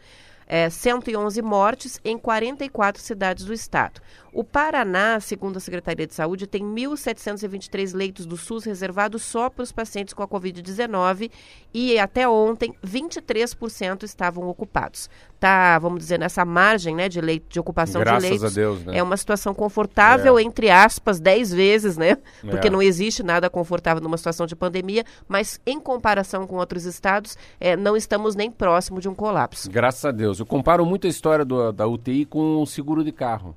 [0.47, 3.99] É, 111 mortes em 44 cidades do estado.
[4.33, 9.63] O Paraná, segundo a Secretaria de Saúde, tem 1.723 leitos do SUS reservados só para
[9.63, 11.31] os pacientes com a Covid-19
[11.73, 15.09] e até ontem 23% estavam ocupados.
[15.39, 18.51] Tá, vamos dizer, nessa margem né, de, leito, de ocupação Graças de leitos.
[18.51, 18.97] a Deus, né?
[18.97, 20.41] É uma situação confortável, É.
[20.41, 22.17] entre aspas, 10 vezes, né?
[22.41, 22.71] Porque É.
[22.71, 27.75] não existe nada confortável numa situação de pandemia, mas em comparação com outros estados, é,
[27.75, 29.69] não estamos nem próximo de um colapso.
[29.69, 30.36] Graças a Deus.
[30.39, 33.55] Eu comparo muito a história do- da UTI com o seguro de carro.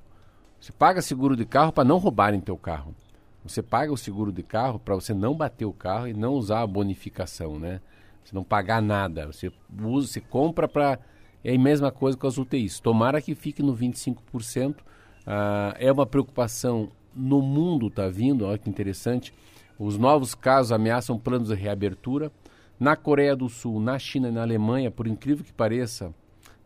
[0.61, 2.95] Você paga seguro de carro para não roubarem teu carro.
[3.43, 6.61] Você paga o seguro de carro para você não bater o carro e não usar
[6.61, 7.81] a bonificação, né?
[8.23, 9.27] Você não pagar nada.
[9.27, 9.51] Você
[9.83, 10.99] usa, você compra para
[11.43, 12.81] é a mesma coisa com as UTIs.
[12.81, 14.85] Tomara que fique no 25%.
[15.27, 19.33] Ah, é uma preocupação no mundo está vindo, olha que interessante.
[19.79, 22.31] Os novos casos ameaçam planos de reabertura.
[22.79, 26.15] Na Coreia do Sul, na China e na Alemanha, por incrível que pareça,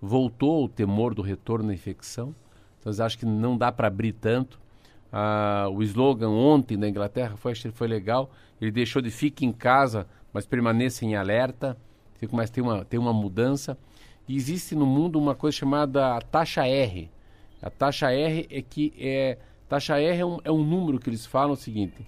[0.04, 2.34] voltou o temor do retorno da infecção.
[2.78, 4.60] Então, eles acham que não dá para abrir tanto.
[5.10, 8.30] Ah, o slogan ontem da Inglaterra foi, foi legal.
[8.60, 11.76] Ele deixou de fique em casa, mas permaneça em alerta.
[12.22, 13.76] A ter uma, ter uma mudança.
[14.26, 17.10] E existe no mundo uma coisa chamada taxa R.
[17.62, 19.38] A taxa R é que é.
[19.68, 22.06] Taxa R é um, é um número que eles falam o seguinte: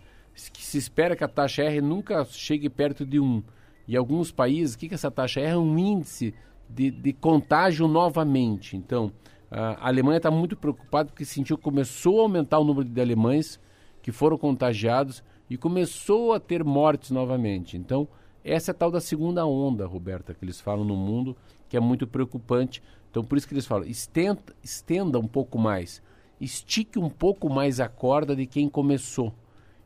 [0.52, 3.42] que se espera que a taxa R nunca chegue perto de 1.
[3.88, 5.56] E alguns países, o que, que essa taxa R é?
[5.56, 6.34] um índice
[6.68, 8.76] de, de contágio novamente.
[8.76, 9.12] Então,
[9.50, 13.60] a Alemanha está muito preocupada porque sentiu que começou a aumentar o número de alemães
[14.02, 17.76] que foram contagiados e começou a ter mortes novamente.
[17.76, 18.08] Então,
[18.44, 21.36] essa é a tal da segunda onda, Roberta, que eles falam no mundo,
[21.68, 22.82] que é muito preocupante.
[23.10, 26.02] Então, por isso que eles falam, estenda, estenda um pouco mais,
[26.40, 29.32] estique um pouco mais a corda de quem começou.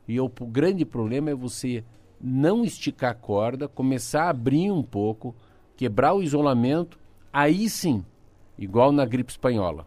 [0.06, 1.84] E o, grande problema é você
[2.20, 5.34] não esticar a corda, começar a abrir um pouco,
[5.80, 6.98] quebrar o isolamento,
[7.32, 8.04] aí sim,
[8.58, 9.86] igual na gripe espanhola,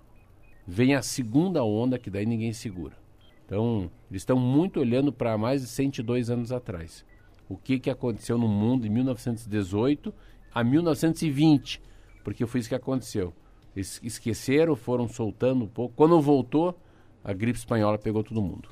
[0.65, 2.97] vem a segunda onda que daí ninguém segura.
[3.45, 7.05] Então, eles estão muito olhando para mais de 102 anos atrás.
[7.47, 10.11] O que, que aconteceu no mundo em 1918
[10.51, 11.79] a 1920,
[12.23, 13.31] porque foi isso que aconteceu.
[13.75, 15.93] Eles esqueceram, foram soltando um pouco.
[15.95, 16.75] Quando voltou,
[17.23, 18.69] a gripe espanhola pegou todo mundo.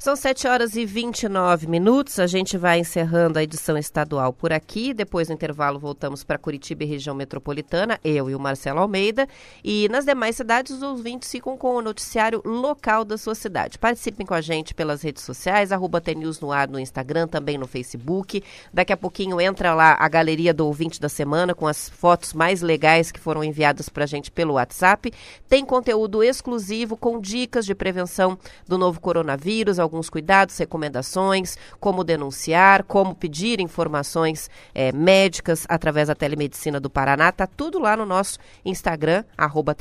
[0.00, 2.20] São 7 horas e 29 minutos.
[2.20, 4.94] A gente vai encerrando a edição estadual por aqui.
[4.94, 9.26] Depois do intervalo, voltamos para Curitiba e região metropolitana, eu e o Marcelo Almeida.
[9.64, 13.76] E nas demais cidades, os ouvintes ficam com o noticiário local da sua cidade.
[13.76, 17.66] Participem com a gente pelas redes sociais, arroba TNews no ar no Instagram, também no
[17.66, 18.40] Facebook.
[18.72, 22.62] Daqui a pouquinho entra lá a galeria do ouvinte da semana com as fotos mais
[22.62, 25.12] legais que foram enviadas para a gente pelo WhatsApp.
[25.48, 32.84] Tem conteúdo exclusivo com dicas de prevenção do novo coronavírus alguns cuidados, recomendações, como denunciar,
[32.84, 37.32] como pedir informações é, médicas através da telemedicina do Paraná.
[37.32, 39.74] Tá tudo lá no nosso Instagram, arroba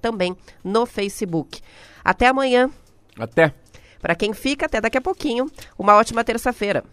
[0.00, 1.60] também no Facebook.
[2.04, 2.70] Até amanhã.
[3.18, 3.52] Até.
[4.00, 5.50] Para quem fica, até daqui a pouquinho.
[5.78, 6.84] Uma ótima terça-feira.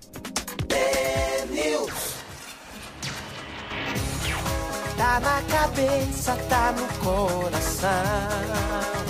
[4.97, 9.02] Tá na cabeça, tá no coração.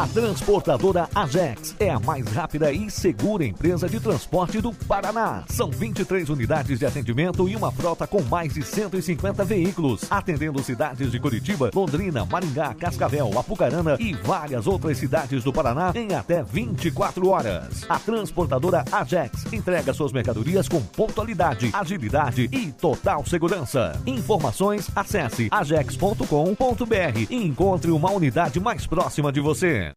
[0.00, 5.44] A transportadora Ajax é a mais rápida e segura empresa de transporte do Paraná.
[5.50, 11.10] São 23 unidades de atendimento e uma frota com mais de 150 veículos, atendendo cidades
[11.10, 17.28] de Curitiba, Londrina, Maringá, Cascavel, Apucarana e várias outras cidades do Paraná em até 24
[17.28, 17.84] horas.
[17.86, 24.00] A transportadora Ajax entrega suas mercadorias com pontualidade, agilidade e total segurança.
[24.06, 29.92] Informações, acesse ajax.com.br e encontre uma unidade mais próxima de você.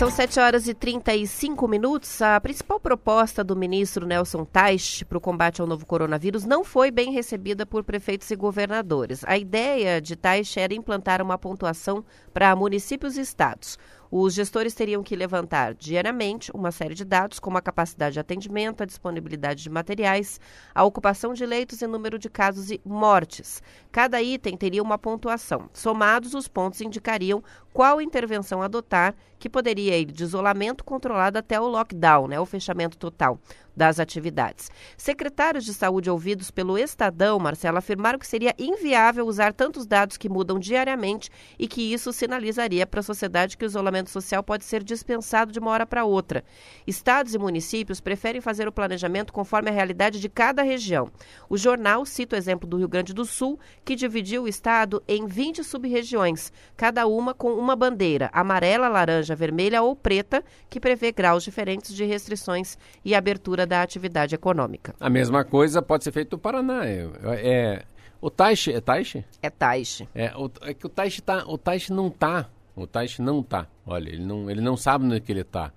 [0.00, 2.22] São 7 horas e 35 minutos.
[2.22, 6.90] A principal proposta do ministro Nelson Teich para o combate ao novo coronavírus não foi
[6.90, 9.22] bem recebida por prefeitos e governadores.
[9.26, 13.76] A ideia de Teich era implantar uma pontuação para municípios e estados.
[14.12, 18.82] Os gestores teriam que levantar diariamente uma série de dados, como a capacidade de atendimento,
[18.82, 20.40] a disponibilidade de materiais,
[20.74, 23.62] a ocupação de leitos e número de casos e mortes.
[23.92, 25.70] Cada item teria uma pontuação.
[25.72, 27.40] Somados, os pontos indicariam
[27.72, 32.98] qual intervenção adotar, que poderia ir de isolamento controlado até o lockdown, né, o fechamento
[32.98, 33.38] total
[33.74, 34.70] das atividades.
[34.96, 40.28] Secretários de saúde ouvidos pelo Estadão, Marcelo, afirmaram que seria inviável usar tantos dados que
[40.28, 44.82] mudam diariamente e que isso sinalizaria para a sociedade que o isolamento social pode ser
[44.82, 46.44] dispensado de uma hora para outra.
[46.86, 51.10] Estados e municípios preferem fazer o planejamento conforme a realidade de cada região.
[51.48, 55.26] O jornal cita o exemplo do Rio Grande do Sul, que dividiu o estado em
[55.26, 61.44] 20 sub-regiões, cada uma com uma bandeira, amarela, laranja, vermelha ou preta, que prevê graus
[61.44, 64.94] diferentes de restrições e abertura da atividade econômica.
[64.98, 66.86] A mesma coisa pode ser feita no Paraná.
[66.86, 67.82] É, é,
[68.20, 69.24] o Taixe, é Taixe?
[69.42, 70.08] É Taixe.
[70.14, 72.48] É, o, é que o Taixe, tá, o Taixe não tá.
[72.74, 73.66] O Taixe não tá.
[73.86, 75.72] Olha, ele não, ele não sabe onde é que ele tá.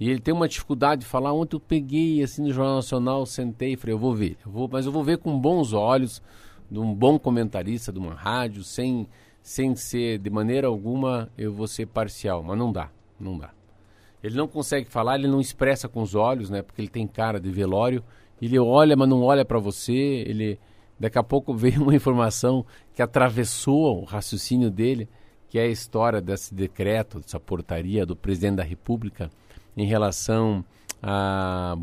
[0.00, 1.32] E ele tem uma dificuldade de falar.
[1.32, 4.36] Ontem eu peguei assim no Jornal Nacional, sentei e falei, eu vou ver.
[4.44, 6.22] Eu vou, mas eu vou ver com bons olhos,
[6.70, 9.08] de um bom comentarista, de uma rádio, sem,
[9.48, 12.42] sem ser, de maneira alguma, eu vou ser parcial.
[12.42, 13.50] Mas não dá, não dá.
[14.22, 16.60] Ele não consegue falar, ele não expressa com os olhos, né?
[16.60, 18.04] Porque ele tem cara de velório.
[18.42, 19.94] Ele olha, mas não olha para você.
[19.94, 20.60] Ele
[21.00, 22.62] daqui a pouco veio uma informação
[22.94, 25.08] que atravessou o raciocínio dele,
[25.48, 29.30] que é a história desse decreto, dessa portaria do presidente da República
[29.74, 30.62] em relação
[31.02, 31.74] a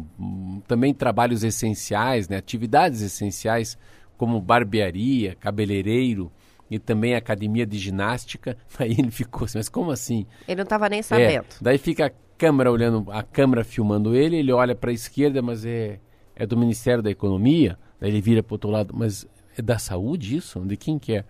[0.68, 2.38] também trabalhos essenciais, né?
[2.38, 3.76] Atividades essenciais
[4.18, 6.32] como barbearia, cabeleireiro,
[6.70, 8.58] e também academia de ginástica.
[8.80, 10.26] Aí ele ficou assim, mas como assim?
[10.48, 11.46] Ele não estava nem sabendo.
[11.46, 15.42] É, daí fica a câmera olhando, a câmera filmando ele, ele olha para a esquerda,
[15.42, 16.00] mas é,
[16.36, 17.78] é do Ministério da Economia.
[18.00, 20.60] Daí ele vira para outro lado, mas é da saúde isso?
[20.60, 21.26] De quem que é?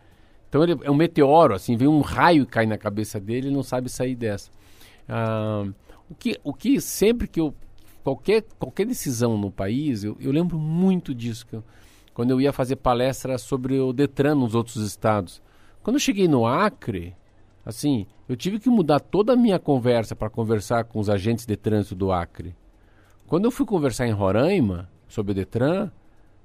[0.50, 3.56] Então ele é um meteoro, assim, vem um raio e cai na cabeça dele, ele
[3.56, 4.50] não sabe sair dessa.
[5.08, 5.66] Ah,
[6.10, 7.54] o, que, o que sempre que eu
[8.04, 11.64] qualquer qualquer decisão no país, eu, eu lembro muito disso que eu,
[12.16, 15.42] quando eu ia fazer palestra sobre o Detran nos outros estados.
[15.84, 17.14] Quando eu cheguei no Acre,
[17.66, 21.58] assim, eu tive que mudar toda a minha conversa para conversar com os agentes de
[21.58, 22.56] trânsito do Acre.
[23.28, 25.92] Quando eu fui conversar em Roraima sobre o Detran,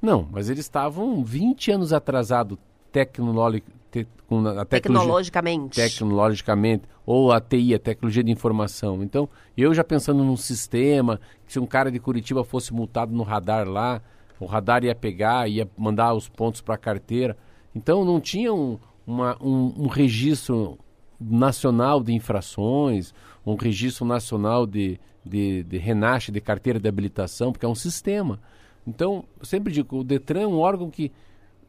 [0.02, 2.58] não, mas eles estavam 20 anos atrasados
[2.90, 5.76] te, com a tecnologicamente.
[5.76, 6.82] Tecnologicamente.
[7.06, 9.04] Ou a TI, a tecnologia de informação.
[9.04, 13.22] Então, eu já pensando num sistema, que se um cara de Curitiba fosse multado no
[13.22, 14.02] radar lá,
[14.40, 17.36] o radar ia pegar, ia mandar os pontos para a carteira.
[17.74, 20.78] Então não tinha um, uma, um, um, registro
[21.20, 23.12] nacional de infrações,
[23.44, 28.40] um registro nacional de, de, de renache de carteira de habilitação, porque é um sistema.
[28.86, 31.12] Então, eu sempre digo, o Detran é um órgão que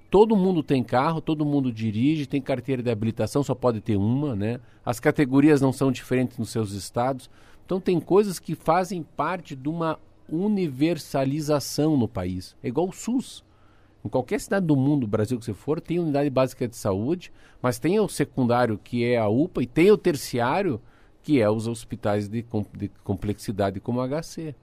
[0.09, 4.35] todo mundo tem carro, todo mundo dirige, tem carteira de habilitação, só pode ter uma,
[4.35, 4.59] né?
[4.85, 7.29] As categorias não são diferentes nos seus estados.
[7.65, 9.99] Então tem coisas que fazem parte de uma
[10.31, 12.55] universalização no país.
[12.63, 13.43] É igual o SUS.
[14.03, 17.77] Em qualquer cidade do mundo, Brasil que você for, tem unidade básica de saúde, mas
[17.77, 20.81] tem o secundário, que é a UPA, e tem o terciário,
[21.21, 22.43] que é os hospitais de,
[22.75, 24.55] de complexidade como HC.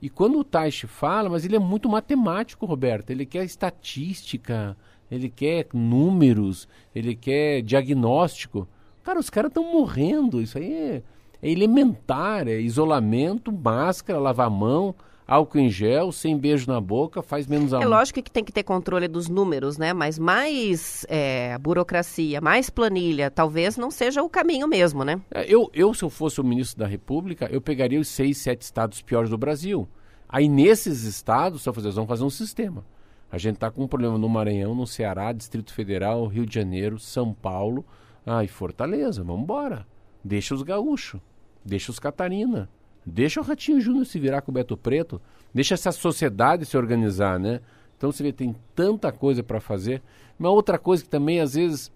[0.00, 4.74] E quando o Taish fala, mas ele é muito matemático, Roberto, ele quer estatística,
[5.10, 8.66] ele quer números, ele quer diagnóstico.
[9.02, 11.02] Cara, os caras estão morrendo, isso aí é,
[11.42, 14.94] é elementar, é isolamento, máscara, lavar a mão,
[15.26, 18.52] álcool em gel, sem beijo na boca, faz menos a É lógico que tem que
[18.52, 19.92] ter controle dos números, né?
[19.92, 25.20] Mas mais é, burocracia, mais planilha, talvez não seja o caminho mesmo, né?
[25.30, 28.62] É, Eu, eu, se eu fosse o ministro da República, eu pegaria os seis, sete
[28.62, 29.88] estados piores do Brasil.
[30.28, 32.84] Aí nesses estados, só fazer, eles vão fazer um sistema.
[33.30, 36.98] A gente está com um problema no Maranhão, no Ceará, Distrito Federal, Rio de Janeiro,
[36.98, 37.84] São Paulo,
[38.26, 39.22] ah, e Fortaleza.
[39.22, 39.86] Vamos embora.
[40.24, 41.20] Deixa os gaúchos,
[41.64, 42.68] deixa os Catarina,
[43.04, 45.20] deixa o Ratinho Júnior se virar com o Beto Preto,
[45.52, 47.60] deixa essa sociedade se organizar, né?
[47.96, 50.02] Então você vê, tem tanta coisa para fazer.
[50.38, 51.92] Uma outra coisa que também, às vezes,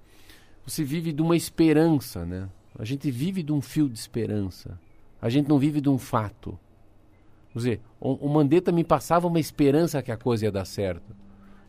[0.66, 2.48] você vive de uma esperança, né?
[2.78, 4.78] A gente vive de um fio de esperança.
[5.20, 6.58] A gente não vive de um fato.
[7.52, 11.16] Quer dizer, o, Mandetta me passava uma esperança que a coisa ia dar certo.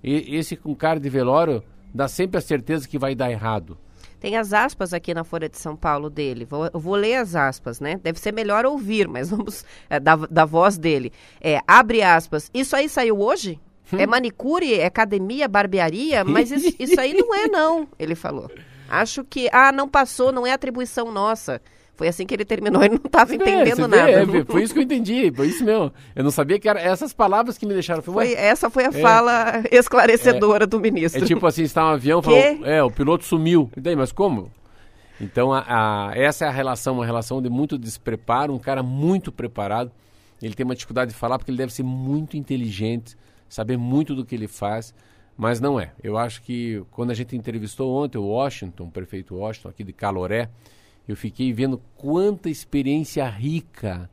[0.04, 3.78] E esse com cara de velório dá sempre a certeza que vai dar errado.
[4.20, 6.46] Tem as aspas aqui na Folha de São Paulo dele.
[6.46, 8.00] Vou, eu vou ler as aspas, né?
[8.02, 11.12] Deve ser melhor ouvir, mas vamos é, da, da voz dele.
[11.42, 12.50] É, abre aspas.
[12.54, 13.60] Isso aí saiu hoje?
[13.92, 18.50] É manicure, é academia, barbearia, mas isso, isso aí não é, não, ele falou.
[18.90, 19.48] Acho que.
[19.52, 21.62] Ah, não passou, não é atribuição nossa.
[21.96, 24.12] Foi assim que ele terminou, ele não estava entendendo você nada.
[24.12, 25.94] é, foi isso que eu entendi, foi isso mesmo.
[26.16, 28.02] Eu não sabia que eram essas palavras que me deixaram.
[28.02, 31.24] Foi, essa foi a fala esclarecedora do ministro.
[31.24, 33.70] É tipo assim, está um avião, falou, é, o piloto sumiu.
[33.78, 34.52] E daí, mas como?
[35.22, 35.64] Então, a,
[36.10, 39.90] a- essa é a relação, uma relação de muito despreparo, um cara muito preparado.
[40.42, 43.16] Ele tem uma dificuldade de falar porque ele deve ser muito inteligente,
[43.48, 44.94] saber muito do que ele faz,
[45.38, 45.92] mas não é.
[46.04, 49.94] Eu acho que quando a gente entrevistou ontem o Washington, o prefeito Washington, aqui de
[49.94, 50.50] Caloré,
[51.08, 54.10] eu fiquei vendo quanta experiência rica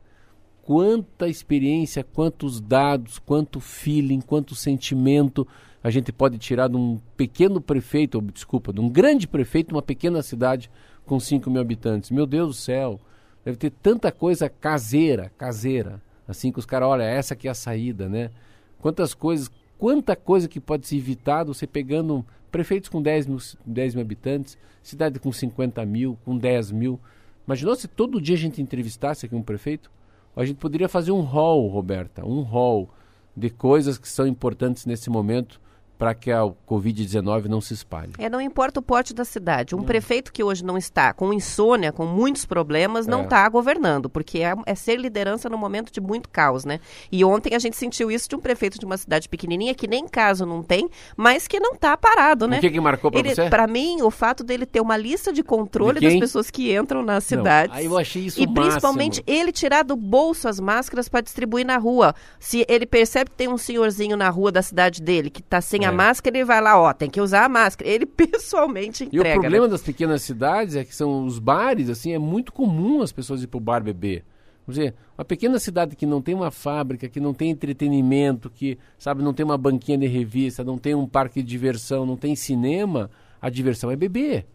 [0.63, 5.45] quanta experiência, quantos dados, quanto feeling, quanto sentimento
[5.83, 9.81] a gente pode tirar de um pequeno prefeito, ou, desculpa, de um grande prefeito uma
[9.81, 10.71] pequena cidade
[11.05, 12.09] com 5 mil habitantes.
[12.09, 13.01] Meu Deus do céu,
[13.43, 17.55] deve ter tanta coisa caseira, caseira, assim que os caras, olha, essa aqui é a
[17.55, 18.31] saída, né?
[18.79, 23.95] Quantas coisas, quanta coisa que pode ser evitado você pegando prefeitos com 10 mil, 10
[23.95, 26.99] mil habitantes, cidade com 50 mil, com 10 mil.
[27.47, 29.91] Imaginou se todo dia a gente entrevistasse aqui um prefeito?
[30.35, 32.93] A gente poderia fazer um hall, Roberta, um hall
[33.35, 35.59] de coisas que são importantes nesse momento
[36.03, 38.11] para que a Covid-19 não se espalhe.
[38.17, 39.73] É, não importa o porte da cidade.
[39.73, 43.23] Um prefeito que hoje não está com insônia, com muitos problemas, não É.
[43.23, 46.81] está governando, porque é, é ser liderança no momento de muito caos, né?
[47.09, 50.05] E ontem a gente sentiu isso de um prefeito de uma cidade pequenininha que nem
[50.05, 52.57] caso não tem, mas que não está parado, né?
[52.57, 53.49] O que, que marcou para você?
[53.49, 57.01] pra mim, o fato dele ter uma lista de controle De das pessoas que entram
[57.01, 57.73] nas cidades.
[57.77, 58.61] aí eu achei isso E máximo.
[58.65, 62.13] principalmente ele tirar do bolso as máscaras para distribuir na rua.
[62.41, 65.85] Se ele percebe que tem um senhorzinho na rua da cidade dele que tá sem
[65.85, 65.87] É.
[65.87, 67.89] a máscara, ele vai lá, ó, tem que usar a máscara.
[67.89, 69.37] Ele pessoalmente E entrega.
[69.37, 69.71] o problema né?
[69.71, 73.47] das pequenas cidades é que são os bares, assim, é muito comum as pessoas ir
[73.47, 74.23] pro bar beber.
[74.65, 78.77] Vamos dizer, uma pequena cidade que não tem uma fábrica, que não tem entretenimento, que,
[78.97, 82.33] sabe, não tem uma banquinha de revista, não tem um parque de diversão, não tem
[82.35, 83.09] cinema,
[83.41, 84.45] a diversão é beber.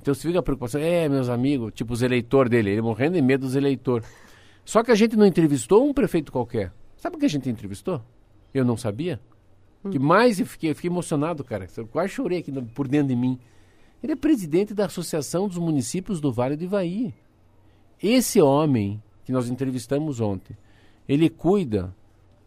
[0.00, 3.22] Então você fica a preocupação, é, meus amigos, tipo os eleitores dele, ele morrendo de
[3.22, 4.06] medo dos eleitores.
[4.64, 6.72] Só que a gente não entrevistou um prefeito qualquer.
[6.96, 8.00] Sabe o que a gente entrevistou?
[8.54, 9.18] Eu não sabia.
[9.90, 11.68] Que mais eu fiquei, eu fiquei emocionado, cara.
[11.76, 13.38] Eu quase chorei aqui por dentro de mim.
[14.02, 17.14] Ele é presidente da Associação dos Municípios do Vale do Ivaí.
[18.02, 20.56] Esse homem que nós entrevistamos ontem,
[21.08, 21.94] ele cuida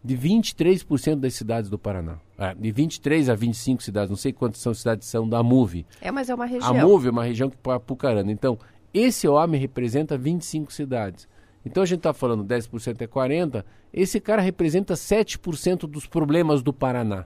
[0.03, 2.19] de 23% das cidades do Paraná.
[2.37, 5.85] Ah, de 23 a 25 cidades, não sei quantas são cidades são da MUVE.
[6.01, 6.73] É, mas é uma A região.
[6.89, 8.31] MUVE é uma região que põe Apucarana.
[8.31, 8.57] Então,
[8.93, 11.27] esse homem representa 25 cidades.
[11.65, 16.73] Então a gente está falando 10% é 40, esse cara representa 7% dos problemas do
[16.73, 17.25] Paraná.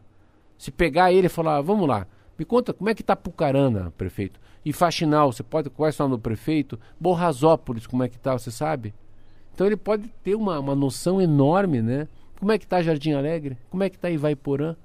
[0.57, 3.93] Se pegar ele e falar, ah, vamos lá, me conta como é que está Apucarana,
[3.97, 4.39] prefeito?
[4.63, 6.79] E Faxinal, você pode, qual é o nome do prefeito?
[6.99, 8.93] Borrasópolis, como é que está, você sabe?
[9.53, 12.07] Então ele pode ter uma, uma noção enorme, né?
[12.37, 13.57] Como é que está Jardim Alegre?
[13.69, 14.75] Como é que está Ivaiporã?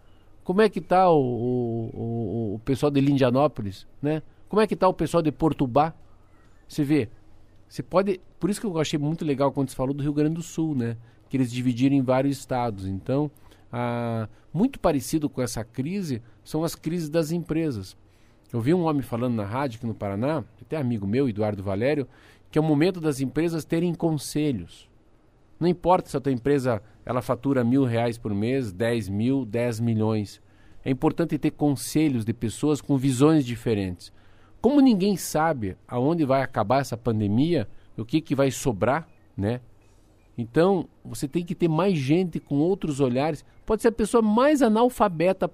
[0.45, 4.23] Como é que está o, o, o, o pessoal de Lindianópolis, né?
[4.49, 5.95] Como é que está o pessoal de Portubá?
[6.69, 7.09] Você vê,
[7.71, 8.21] você pode...
[8.41, 10.75] Por isso que eu achei muito legal quando você falou do Rio Grande do Sul,
[10.75, 10.97] né?
[11.29, 12.85] Que eles dividiram em vários estados.
[12.85, 13.31] Então,
[13.73, 17.97] ah, muito parecido com essa crise são as crises das empresas.
[18.53, 22.09] Eu vi um homem falando na rádio aqui no Paraná, até amigo meu, Eduardo Valério,
[22.51, 24.91] que é o momento das empresas terem conselhos.
[25.61, 29.79] Não importa se a tua empresa ela fatura mil reais por mês, 10 mil, 10
[29.79, 30.43] milhões.
[30.85, 34.13] É importante ter conselhos de pessoas com visões diferentes.
[34.61, 39.61] Como ninguém sabe aonde vai acabar essa pandemia, o que, que vai sobrar, né?
[40.37, 43.45] Então, você tem que ter mais gente com outros olhares.
[43.67, 45.51] Pode ser a pessoa mais analfabeta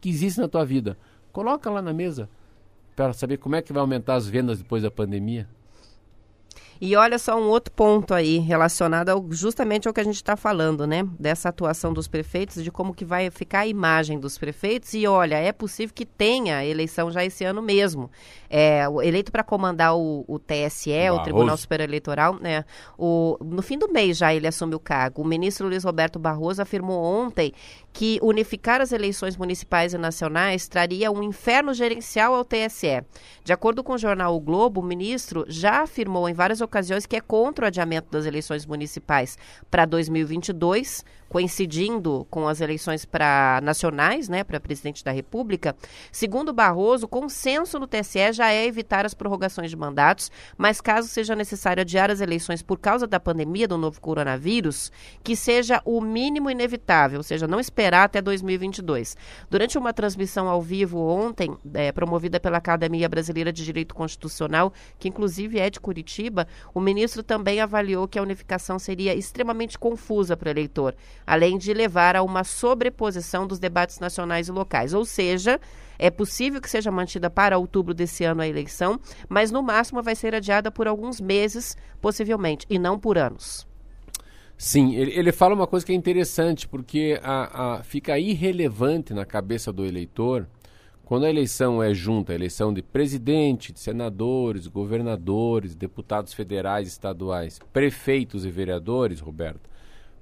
[0.00, 0.96] que existe na tua vida.
[1.32, 2.28] Coloca lá na mesa
[2.96, 5.48] para saber como é que vai aumentar as vendas depois da pandemia.
[6.80, 10.36] E olha só um outro ponto aí, relacionado ao- justamente ao que a gente está
[10.36, 11.06] falando, né?
[11.18, 14.92] Dessa atuação dos prefeitos, de como que vai ficar a imagem dos prefeitos.
[14.94, 18.10] E olha, é possível que tenha eleição já esse ano mesmo.
[18.50, 21.22] É, o eleito para comandar o, o TSE, o Barroso.
[21.22, 22.64] Tribunal Superior Eleitoral, né?
[22.98, 25.22] O, no fim do mês já ele assume o cargo.
[25.22, 27.52] O ministro Luiz Roberto Barroso afirmou ontem
[27.94, 33.04] que unificar as eleições municipais e nacionais traria um inferno gerencial ao TSE.
[33.44, 37.14] De acordo com o jornal O Globo, o ministro já afirmou em várias ocasiões que
[37.14, 39.38] é contra o adiamento das eleições municipais
[39.70, 41.04] para 2022,
[41.34, 45.74] coincidindo com as eleições para nacionais, né, para presidente da República.
[46.12, 51.08] Segundo Barroso, o consenso no TSE já é evitar as prorrogações de mandatos, mas caso
[51.08, 54.92] seja necessário adiar as eleições por causa da pandemia do novo coronavírus,
[55.24, 59.16] que seja o mínimo inevitável, ou seja, não esperar até 2022.
[59.50, 65.08] Durante uma transmissão ao vivo ontem, eh, promovida pela Academia Brasileira de Direito Constitucional, que
[65.08, 70.46] inclusive é de Curitiba, o ministro também avaliou que a unificação seria extremamente confusa para
[70.46, 70.94] o eleitor,
[71.26, 74.94] além de levar a uma sobreposição dos debates nacionais e locais.
[74.94, 75.60] Ou seja,
[75.98, 78.98] é possível que seja mantida para outubro desse ano a eleição,
[79.28, 83.66] mas no máximo vai ser adiada por alguns meses, possivelmente, e não por anos.
[84.56, 89.24] Sim, ele, ele fala uma coisa que é interessante, porque a, a- fica irrelevante na
[89.24, 90.46] cabeça do eleitor
[91.04, 97.58] quando a eleição é junta, a eleição de presidente, de senadores, governadores, deputados federais, estaduais,
[97.74, 99.68] prefeitos e vereadores, Roberto,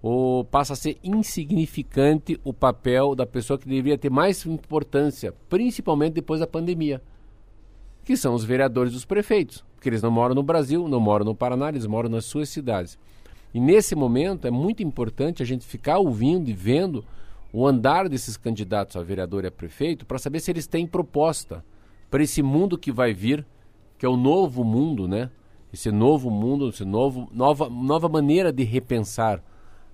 [0.03, 6.14] o, passa a ser insignificante o papel da pessoa que deveria ter mais importância, principalmente
[6.14, 7.00] depois da pandemia,
[8.05, 11.24] que são os vereadores e os prefeitos, porque eles não moram no Brasil, não moram
[11.24, 12.98] no Paraná, eles moram nas suas cidades.
[13.55, 17.05] E nesse momento é muito importante a gente ficar ouvindo e vendo
[17.53, 21.64] o andar desses candidatos a vereador e a prefeito para saber se eles têm proposta
[22.11, 23.46] para esse mundo que vai vir,
[23.98, 25.30] que é o novo mundo, né?
[25.72, 29.42] Esse novo mundo, esse novo nova nova maneira de repensar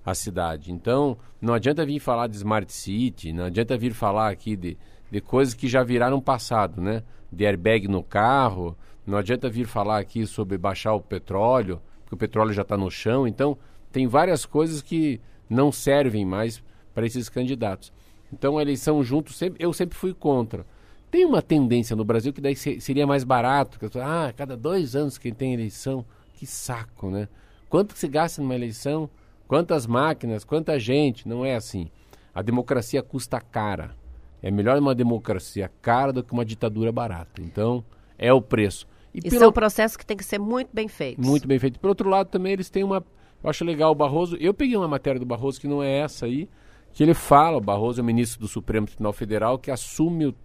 [0.09, 0.71] a cidade.
[0.71, 4.77] Então, não adianta vir falar de Smart City, não adianta vir falar aqui de,
[5.11, 7.03] de coisas que já viraram passado, né?
[7.31, 12.17] De airbag no carro, não adianta vir falar aqui sobre baixar o petróleo, porque o
[12.17, 13.27] petróleo já está no chão.
[13.27, 13.57] Então,
[13.91, 17.91] tem várias coisas que não servem mais para esses candidatos.
[18.31, 20.65] Então, a eleição junto, sempre, eu sempre fui contra.
[21.09, 23.79] Tem uma tendência no Brasil que daí se- seria mais barato.
[23.79, 26.05] Que ah, cada dois anos que tem eleição.
[26.35, 27.27] Que saco, né?
[27.67, 29.09] Quanto que se gasta numa eleição?
[29.49, 30.43] Quantas máquinas?
[30.45, 31.27] Quanta gente?
[31.27, 31.89] Não é assim.
[32.33, 33.95] A democracia custa cara.
[34.43, 37.41] É melhor uma democracia cara do que uma ditadura barata.
[37.41, 37.83] Então,
[38.17, 38.87] é o preço.
[39.13, 41.27] E pelo- são processos que têm que ser muito bem feitos.
[41.27, 41.79] muito bem feito.
[41.79, 43.03] Por outro lado, também eles têm uma.
[43.43, 44.37] Eu acho legal o Barroso.
[44.39, 46.47] Eu peguei uma matéria do Barroso que não é essa aí,
[46.93, 50.35] que ele fala, o Barroso é o ministro do Supremo Tribunal Federal, que assume o,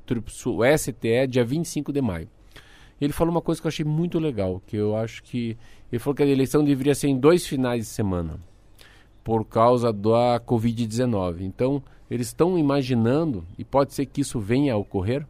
[0.47, 2.29] o STE dia 25 de maio.
[2.99, 5.59] Ele falou uma coisa que eu achei muito legal, que eu acho que.
[5.93, 8.41] Ele falou que a eleição deveria ser em dois finais de semana,
[9.25, 11.41] por causa da Covid-19.
[11.41, 15.27] Então, eles estão imaginando, e pode ser que isso venha a ocorrer,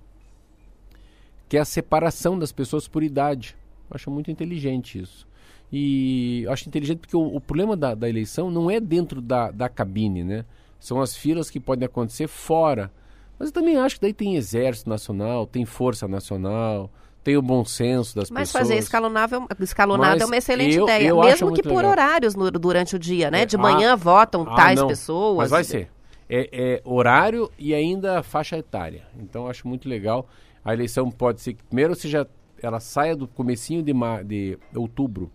[1.48, 3.56] que é a separação das pessoas por idade.
[3.88, 5.26] Eu acho muito inteligente isso.
[5.72, 9.68] E acho inteligente porque o, o problema da, da eleição não é dentro da, da
[9.68, 10.44] cabine, né?
[10.80, 12.90] São as filas que podem acontecer fora.
[13.38, 16.90] Mas eu também acho que daí tem exército nacional, tem força nacional,
[17.24, 18.68] tem o bom senso das Mas pessoas.
[18.68, 21.08] fazer escalonável, escalonado Mas é uma excelente eu- ideia.
[21.08, 21.90] eu Mesmo que por legal.
[21.92, 23.42] horários no- durante o dia, né?
[23.42, 24.86] É, De ah, manhã votam Ah, tais não.
[24.86, 25.38] pessoas.
[25.38, 25.90] Mas vai ser.
[26.28, 29.06] É, é horário e ainda faixa etária.
[29.18, 30.28] Então acho muito legal.
[30.64, 32.28] A eleição pode ser que primeiro seja
[32.62, 33.92] ela saia do comecinho de,
[34.24, 35.30] de outubro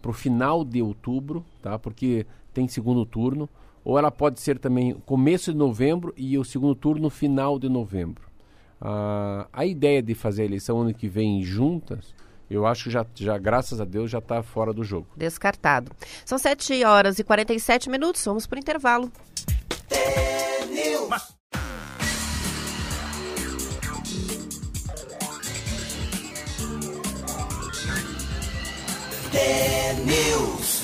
[0.00, 1.78] para o final de outubro, tá?
[1.78, 2.24] Porque
[2.54, 3.48] tem segundo turno.
[3.84, 8.22] Ou ela pode ser também começo de novembro e o segundo turno final de novembro.
[8.84, 12.12] Ah, a ideia de fazer a eleição ano que vem juntas,
[12.50, 15.06] eu acho que já, já graças a Deus, já está fora do jogo.
[15.16, 15.92] Descartado.
[16.24, 18.24] São 7 horas e 47 minutos.
[18.24, 19.12] Vamos para o intervalo.
[30.04, 30.82] News.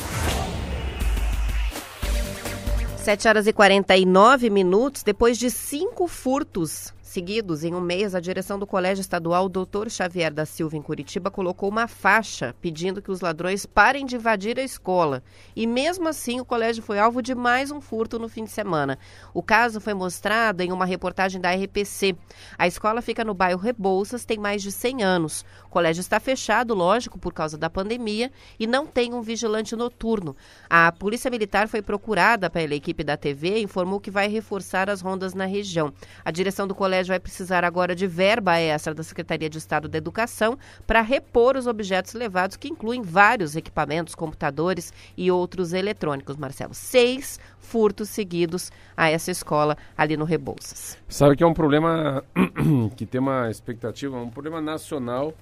[2.98, 5.02] 7 horas e 49 minutos.
[5.02, 9.88] Depois de cinco furtos seguidos em um mês, a direção do Colégio Estadual Dr.
[9.88, 14.58] Xavier da Silva, em Curitiba, colocou uma faixa pedindo que os ladrões parem de invadir
[14.58, 15.22] a escola.
[15.56, 18.98] E mesmo assim, o colégio foi alvo de mais um furto no fim de semana.
[19.32, 22.14] O caso foi mostrado em uma reportagem da RPC.
[22.58, 25.44] A escola fica no bairro Rebouças, tem mais de 100 anos.
[25.64, 28.30] O colégio está fechado, lógico, por causa da pandemia,
[28.60, 30.36] e não tem um vigilante noturno.
[30.68, 35.00] A Polícia Militar foi procurada pela equipe da TV e informou que vai reforçar as
[35.00, 35.92] rondas na região.
[36.22, 39.98] A direção do colégio vai precisar agora de verba extra da Secretaria de Estado da
[39.98, 46.36] Educação para repor os objetos levados, que incluem vários equipamentos, computadores e outros eletrônicos.
[46.36, 50.96] Marcelo, seis furtos seguidos a essa escola ali no Rebouças.
[51.08, 52.22] Sabe que é um problema
[52.96, 55.34] que tem uma expectativa, um problema nacional,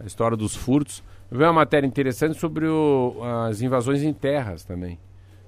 [0.00, 1.02] a história dos furtos.
[1.30, 3.16] Eu vi uma matéria interessante sobre o-
[3.48, 4.98] as invasões em terras também.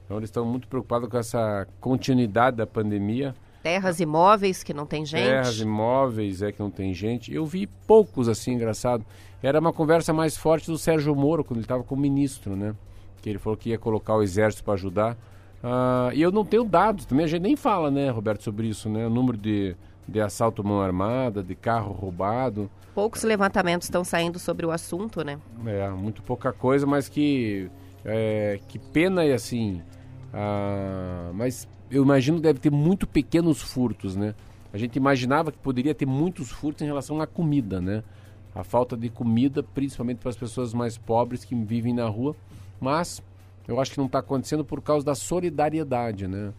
[0.04, 3.34] Então eles estão muito preocupados com essa continuidade da pandemia.
[3.62, 5.26] Terras imóveis que não tem gente.
[5.26, 7.32] Terras, imóveis, é que não tem gente.
[7.32, 9.04] Eu vi poucos assim, engraçado.
[9.42, 12.74] Era uma conversa mais forte do Sérgio Moro, quando ele estava como ministro, né?
[13.20, 15.16] Que ele falou que ia colocar o exército para ajudar.
[15.62, 18.88] Ah, e eu não tenho dados, também a gente nem fala, né, Roberto, sobre isso,
[18.88, 19.06] né?
[19.06, 19.76] O número de,
[20.08, 22.70] de assalto mão armada, de carro roubado.
[22.94, 25.38] Poucos levantamentos estão saindo sobre o assunto, né?
[25.66, 27.70] É, muito pouca coisa, mas que.
[28.04, 29.82] é, que pena e assim.
[30.32, 34.34] ah, mas eu imagino que deve ter muito pequenos furtos, né?
[34.72, 38.04] A gente imaginava que poderia ter muitos furtos em relação à comida, né?
[38.54, 42.36] A falta de comida, principalmente para as pessoas mais pobres que vivem na rua.
[42.80, 43.22] Mas
[43.66, 46.52] eu acho que não está acontecendo por causa da solidariedade, né?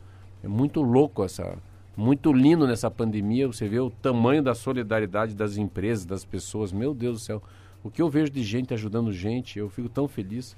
[0.44, 1.58] É muito louco essa.
[1.96, 6.72] Muito lindo nessa pandemia você vê o tamanho da solidariedade das empresas, das pessoas.
[6.72, 7.44] Meu Deus do céu.
[7.84, 10.56] O que eu vejo de gente ajudando gente, eu fico tão feliz.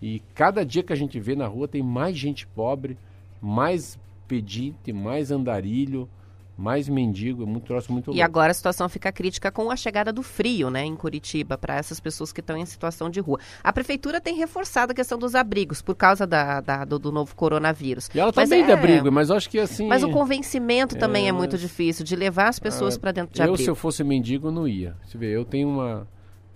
[0.00, 2.98] E cada dia que a gente vê na rua tem mais gente pobre,
[3.40, 6.08] mais pedinte, mais andarilho,
[6.56, 8.24] mais mendigo, é muito troço muito E louco.
[8.24, 11.98] agora a situação fica crítica com a chegada do frio, né, em Curitiba, para essas
[11.98, 13.40] pessoas que estão em situação de rua.
[13.62, 17.34] A prefeitura tem reforçado a questão dos abrigos por causa da, da- do, do novo
[17.34, 18.08] coronavírus.
[18.14, 19.88] E ela tá Mas bem é- de abrigo, mas eu acho que assim.
[19.88, 23.34] Mas o convencimento também é, É, muito difícil de levar as pessoas Ah, para dentro
[23.34, 23.62] de eu, abrigo.
[23.64, 24.96] se eu fosse mendigo, eu não ia.
[25.04, 26.06] Você vê, eu tenho uma.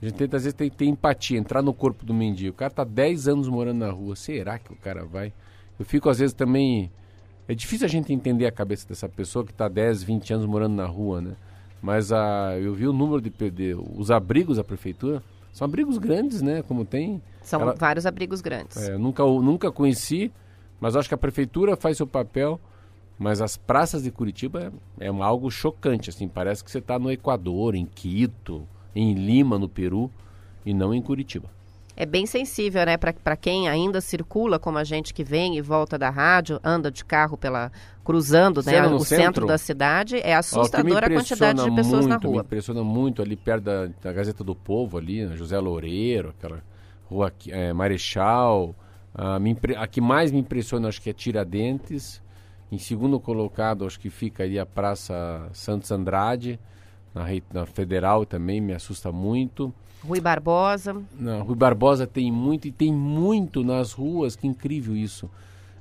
[0.00, 2.50] A gente tenta, às vezes, ter, ter empatia, entrar no corpo do mendigo.
[2.50, 4.14] O cara tá 10 anos morando na rua.
[4.14, 5.32] Será que o cara vai?
[5.76, 6.88] Eu fico, às vezes, também.
[7.49, 10.74] É difícil a gente entender a cabeça dessa pessoa que tá 10, 20 anos morando
[10.74, 11.34] na rua, né?
[11.80, 13.74] Mas a, eu vi o número de, de.
[13.96, 15.22] Os abrigos da prefeitura.
[15.53, 16.62] São abrigos grandes, né?
[16.62, 17.22] Como tem.
[17.42, 18.76] São ela- vários abrigos grandes.
[18.76, 20.30] É, nunca, nunca conheci,
[20.78, 22.61] mas acho que a prefeitura faz seu papel.
[23.18, 26.28] Mas as praças de Curitiba é, é algo chocante, assim.
[26.28, 28.62] Parece que você está no Equador, em Quito,
[28.94, 30.09] em Lima, no Peru,
[30.64, 31.49] e não em Curitiba.
[32.01, 35.99] É bem sensível, né, para quem ainda circula, como a gente que vem e volta
[35.99, 37.72] da rádio, anda de carro pela
[38.05, 39.05] cruzando, né, o centro?
[39.05, 39.46] centro?
[39.46, 42.42] da cidade, é Ó, me assustadora a quantidade de pessoas muito, na Me rua.
[42.42, 46.62] impressiona muito ali perto da, da Gazeta do Povo, ali, na José Loureiro, aquela
[47.11, 48.76] rua é, Marechal.
[49.12, 52.22] Ah, me impre- a que mais me impressiona, acho que é Tiradentes.
[52.70, 56.61] Em segundo colocado, acho que fica ali a Praça Santos Andrade,
[57.12, 59.74] na, na Federal também, me assusta muito.
[60.07, 65.28] Rui Barbosa, Na Rui Barbosa tem muito, e tem muito nas ruas, que incrível isso.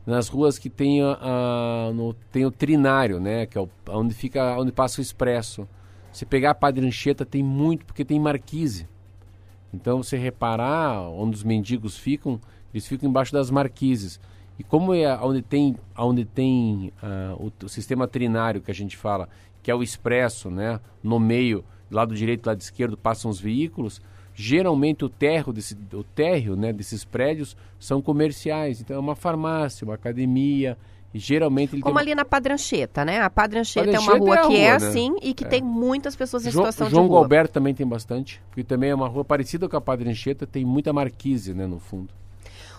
[0.05, 3.45] Nas ruas que tem, a, a- no- tem o trinário, né?
[3.45, 5.67] Que é o, onde, fica, onde passa o expresso.
[6.11, 8.87] Se pegar a Padre Anchieta tem muito, porque tem marquise.
[9.73, 12.39] Então, você reparar onde os mendigos ficam,
[12.73, 14.19] eles ficam embaixo das marquises.
[14.57, 18.97] E como é onde tem, onde tem ah, o, o sistema trinário que a gente
[18.97, 19.29] fala,
[19.61, 20.79] que é o expresso, né?
[21.03, 24.01] No meio, lado direito e lado esquerdo, passam os veículos.
[24.33, 28.81] Geralmente o térreo, desse, o térreo né, desses prédios são comerciais.
[28.81, 30.77] Então é uma farmácia, uma academia.
[31.13, 33.21] E geralmente ele como tem ali na Padrancheta, né?
[33.21, 34.87] A Padrancheta é uma Padre rua Anchieta é a que é rua, né?
[34.87, 35.47] assim e que É.
[35.47, 37.21] tem muitas pessoas em João, situação João de rua.
[37.21, 40.65] Galberto também tem bastante, porque também é uma rua parecida com a Padre Anchieta, tem
[40.65, 42.13] muita marquise, né, no fundo.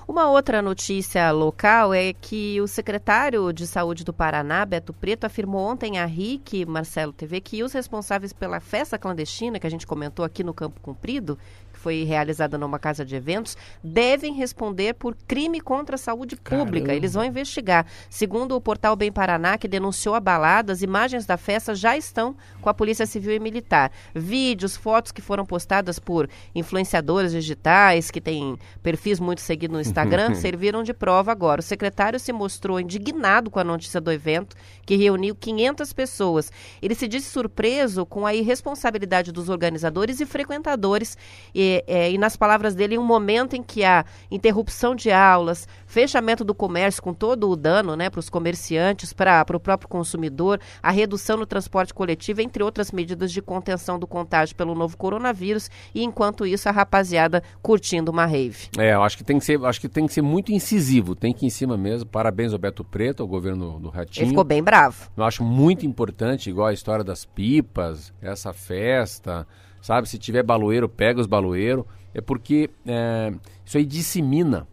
[0.08, 5.60] Uma outra notícia local é que o secretário de Saúde do Paraná, Beto Preto, afirmou
[5.60, 10.24] ontem à RIC, Marcelo TV, que os responsáveis pela festa clandestina que a gente comentou
[10.24, 11.38] aqui no Campo Comprido,
[11.78, 16.86] que foi realizada numa casa de eventos, devem responder por crime contra a saúde pública.
[16.86, 16.94] Caramba.
[16.94, 17.86] Eles vão investigar.
[18.10, 22.34] Segundo o portal Bem Paraná, que denunciou a balada, as imagens da festa já estão
[22.60, 23.92] com a Polícia Civil e Militar.
[24.12, 30.34] Vídeos, fotos que foram postadas por influenciadores digitais, que têm perfis muito seguidos no Instagram,
[30.36, 31.60] serviram de prova agora.
[31.60, 36.50] O secretário se mostrou indignado com a notícia do evento, que reuniu 500 pessoas.
[36.82, 41.16] Ele se disse surpreso com a irresponsabilidade dos organizadores e frequentadores.
[41.54, 45.66] E, é, e nas palavras dele, em um momento em que há interrupção de aulas,
[45.86, 50.60] fechamento do comércio com todo o dano né, para os comerciantes, para o próprio consumidor,
[50.82, 55.70] a redução no transporte coletivo, entre outras medidas de contenção do contágio pelo novo coronavírus,
[55.94, 58.68] e enquanto isso a rapaziada curtindo uma rave.
[58.78, 61.32] É, eu acho que tem que ser, acho que tem que ser muito incisivo, tem
[61.32, 62.08] que ir em cima mesmo.
[62.08, 64.24] Parabéns ao Beto Preto, ao governo do Ratinho.
[64.24, 65.10] Ele ficou bem bravo.
[65.16, 69.46] Eu acho muito importante, igual a história das pipas, essa festa,
[69.80, 70.08] sabe?
[70.08, 71.84] Se tiver baloeiro, pega os baloeiros.
[72.14, 73.32] É porque é,
[73.64, 74.66] isso aí dissemina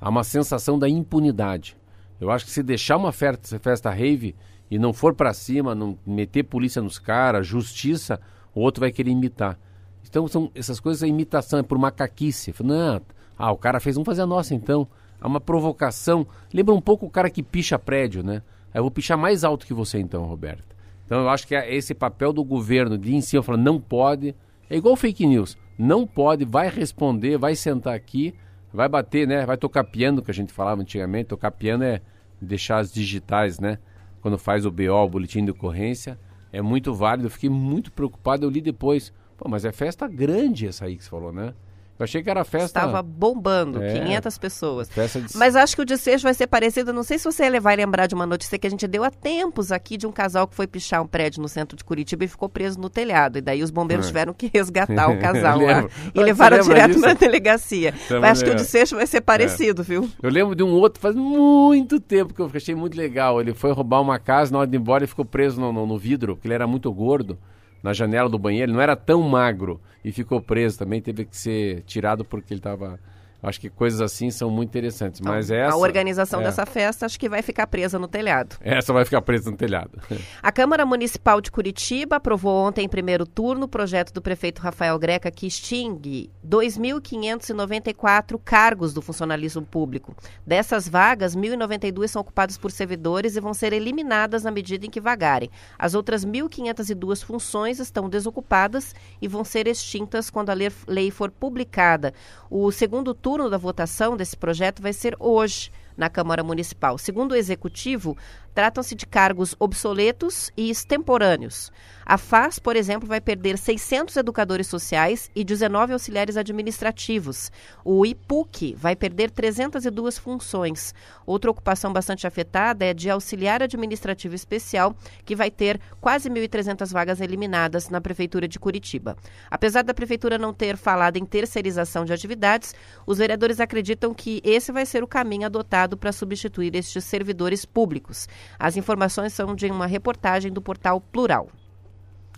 [0.00, 1.76] há uma sensação da impunidade.
[2.20, 4.34] Eu acho que se deixar uma festa, festa rave
[4.70, 8.20] e não for pra cima, não meter polícia nos caras, justiça,
[8.54, 9.58] o outro vai querer imitar.
[10.06, 12.52] Então são essas coisas, a imitação é por macaquice.
[12.62, 13.00] Não,
[13.38, 14.86] ah, o cara fez, vamos fazer a nossa então.
[15.20, 16.26] Há uma provocação.
[16.52, 18.42] Lembra um pouco o cara que picha prédio, né?
[18.72, 20.76] Aí Eu vou pichar mais alto que você então, Roberta.
[21.06, 24.34] Então eu acho que é esse papel do governo de em cima, falar, não pode.
[24.70, 25.58] É igual fake news.
[25.76, 28.32] Não pode, vai responder, vai sentar aqui,
[28.72, 29.44] vai bater, né?
[29.44, 31.26] Vai tocar piano, que a gente falava antigamente.
[31.26, 32.00] Tocar piano é
[32.40, 33.78] deixar as digitais, né?
[34.22, 36.16] Quando faz o BO, o boletim de ocorrência.
[36.52, 37.26] É muito válido.
[37.26, 39.12] Eu fiquei muito preocupado, eu li depois.
[39.36, 41.52] Pô, mas é festa grande essa aí que você falou, né?
[42.00, 42.66] Eu achei que era festa.
[42.80, 43.92] Estava bombando, É.
[44.00, 44.88] 500 pessoas.
[44.90, 45.36] Festa de...
[45.36, 46.92] Mas acho que o desfecho vai ser parecido.
[46.94, 49.70] Não sei se você vai lembrar de uma notícia que a gente deu há tempos
[49.70, 52.48] aqui de um casal que foi pichar um prédio no centro de Curitiba e ficou
[52.48, 53.36] preso no telhado.
[53.38, 54.08] E daí os bombeiros É.
[54.08, 55.86] tiveram que resgatar o casal lá.
[56.14, 57.00] E levaram direto disso?
[57.06, 57.94] na delegacia.
[58.20, 60.08] Mas acho que o desfecho vai ser parecido, viu?
[60.22, 63.40] Eu lembro de um outro faz muito tempo que eu achei muito legal.
[63.42, 65.86] Ele foi roubar uma casa, na hora de ir embora, ele ficou preso no, no-
[65.86, 67.38] no vidro, porque ele era muito gordo,
[67.82, 68.70] na janela do banheiro.
[68.70, 71.00] Ele não era tão magro e ficou preso também.
[71.00, 72.98] Teve que ser tirado porque ele estava.
[73.42, 75.20] Acho que coisas assim são muito interessantes.
[75.20, 75.74] Mas essa.
[75.74, 78.56] a organização é, dessa festa acho que vai ficar presa no telhado.
[78.60, 79.98] Essa vai ficar presa no telhado.
[80.42, 84.98] A Câmara Municipal de Curitiba aprovou ontem, em primeiro turno, o projeto do prefeito Rafael
[84.98, 90.14] Greca que extingue 2.594 cargos do funcionalismo público.
[90.46, 95.00] Dessas vagas, 1.092 são ocupadas por servidores e vão ser eliminadas na medida em que
[95.00, 95.50] vagarem.
[95.78, 100.54] As outras 1.502 funções estão desocupadas e vão ser extintas quando a
[100.86, 102.12] lei for publicada.
[102.50, 106.98] O segundo turno da votação desse projeto vai ser hoje na Câmara Municipal.
[106.98, 108.16] Segundo o Executivo,
[108.54, 111.70] tratam-se de cargos obsoletos e extemporâneos.
[112.04, 117.52] A FAS, por exemplo, vai perder 600 educadores sociais e 19 auxiliares administrativos.
[117.84, 120.92] O IPUC vai perder 302 funções.
[121.24, 127.20] Outra ocupação bastante afetada é de auxiliar administrativo especial, que vai ter quase 1.300 vagas
[127.20, 129.16] eliminadas na Prefeitura de Curitiba.
[129.48, 132.74] Apesar da Prefeitura não ter falado em terceirização de atividades,
[133.06, 138.28] os vereadores acreditam que esse vai ser o caminho adotado para substituir estes servidores públicos.
[138.58, 141.48] As informações são de uma reportagem do portal Plural.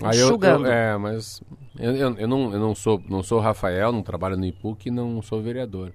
[0.02, 0.28] Aí eu-
[0.64, 1.42] eu, é, mas
[1.78, 5.20] eu, eu, eu não, eu não sou não sou Rafael, não trabalho no IPUC, não
[5.22, 5.92] sou vereador.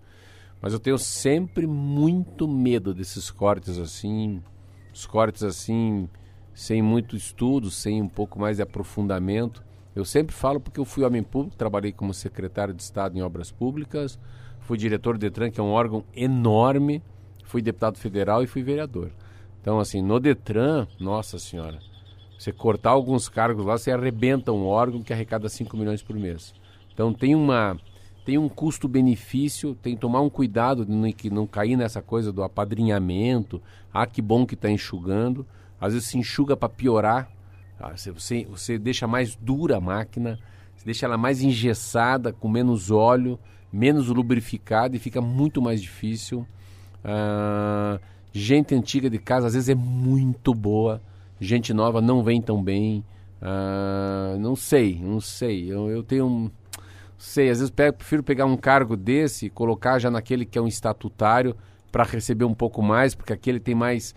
[0.62, 4.42] Mas eu tenho sempre muito medo desses cortes assim,
[4.94, 6.08] os cortes assim,
[6.54, 9.64] sem muito estudo, sem um pouco mais de aprofundamento.
[9.96, 13.52] Eu sempre falo porque eu fui homem público, trabalhei como secretário de Estado em Obras
[13.52, 14.20] Públicas,
[14.60, 17.02] fui diretor do Detran, que é um órgão enorme,
[17.44, 19.12] fui deputado federal e fui vereador.
[19.68, 21.80] Então, assim, no Detran, nossa senhora,
[22.40, 26.54] você cortar alguns cargos lá, você arrebenta um órgão que arrecada 5 milhões por mês.
[26.94, 27.78] Então tem uma
[28.24, 32.44] tem um custo-benefício, tem que tomar um cuidado de que não cair nessa coisa do
[32.44, 33.62] apadrinhamento.
[33.94, 35.46] Ah, que bom que está enxugando.
[35.82, 37.30] Às vezes se enxuga para piorar.
[37.78, 40.40] Ah, você, você, você deixa mais dura a máquina,
[40.78, 43.38] você deixa ela mais engessada, com menos óleo,
[43.70, 46.48] menos lubrificada e fica muito mais difícil.
[47.04, 48.00] Ah,
[48.38, 51.02] gente antiga de casa às vezes é muito boa,
[51.40, 53.04] gente nova não vem tão bem.
[53.42, 55.72] Ah, não sei, não sei.
[55.72, 56.52] Eu, eu tenho um.
[57.18, 60.62] Sei, às vezes pego- prefiro pegar um cargo desse e colocar já naquele que é
[60.62, 61.56] um estatutário
[61.92, 64.14] para receber um pouco mais, porque aquele tem mais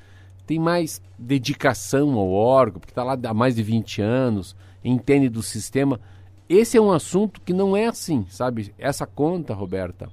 [0.47, 5.43] tem mais dedicação ao órgão, porque está lá há mais de 20 anos, entende do
[5.43, 6.01] sistema.
[6.49, 8.75] Esse é um assunto que não é assim, sabe?
[8.77, 10.11] Essa conta, Roberta,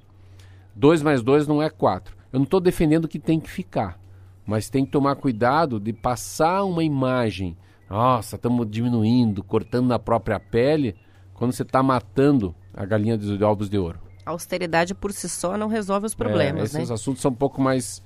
[0.76, 2.16] 2 mais 2 não é 4.
[2.38, 3.98] Eu não estou defendendo que tem que ficar,
[4.46, 7.56] mas tem que tomar cuidado de passar uma imagem.
[7.90, 10.94] Nossa, estamos diminuindo, cortando na própria pele,
[11.34, 13.98] quando você está matando a galinha dos ovos de ouro.
[14.24, 16.78] A austeridade por si só não resolve os É, problemas, né?
[16.80, 18.00] esses assuntos são um pouco mais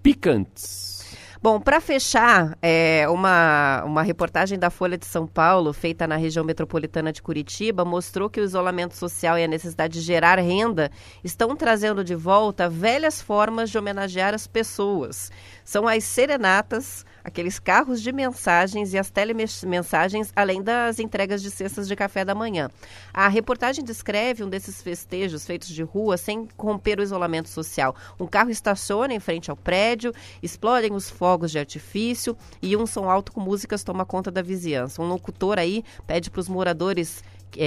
[0.00, 1.01] picantes.
[1.42, 6.44] Bom, para fechar, é, uma, uma reportagem da Folha de São Paulo, feita na região
[6.44, 10.88] metropolitana de Curitiba, mostrou que o isolamento social e a necessidade de gerar renda
[11.24, 15.32] estão trazendo de volta velhas formas de homenagear as pessoas.
[15.64, 21.88] São as serenatas, aqueles carros de mensagens e as telemensagens, além das entregas de cestas
[21.88, 22.70] de café da manhã.
[23.12, 27.94] A reportagem descreve um desses festejos feitos de rua sem romper o isolamento social.
[28.18, 30.12] Um carro estaciona em frente ao prédio,
[30.42, 35.02] explodem os fogos de artifício e um som alto com músicas toma conta da vizinhança.
[35.02, 37.22] Um locutor aí pede para os moradores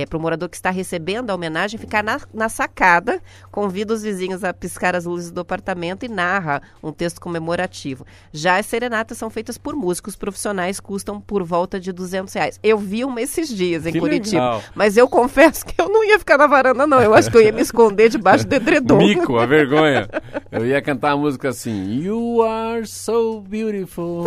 [0.07, 3.21] para o morador que está recebendo a homenagem ficar na, na sacada,
[3.51, 8.05] convida os vizinhos a piscar as luzes do apartamento e narra um texto comemorativo.
[8.31, 12.59] Já as serenatas são feitas por músicos profissionais, custam por volta de 200 reais.
[12.63, 14.63] Eu vi uma esses dias em Que Curitiba, legal.
[14.73, 17.41] mas eu confesso que eu não ia ficar na varanda não, eu acho que eu
[17.41, 18.97] ia me esconder debaixo do edredom.
[18.97, 20.07] Mico, a vergonha.
[20.51, 24.23] Eu ia cantar a música assim, You are so beautiful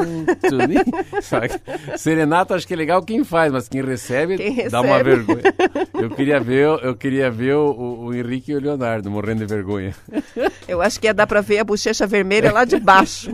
[0.49, 0.77] to me.
[1.97, 5.11] Serenata acho que é legal quem faz, mas quem recebe, Quem dá uma recebe.
[5.11, 5.48] vergonha.
[5.95, 9.95] Eu queria ver, eu queria ver o, o Henrique e o Leonardo morrendo de vergonha.
[10.67, 13.31] Eu acho que ia dar para ver a bochecha vermelha lá de baixo.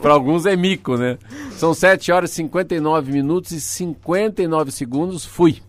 [0.00, 1.18] Para alguns é mico, né?
[1.52, 5.24] São 7 horas e 59 minutos e 59 segundos.
[5.24, 5.62] Fui.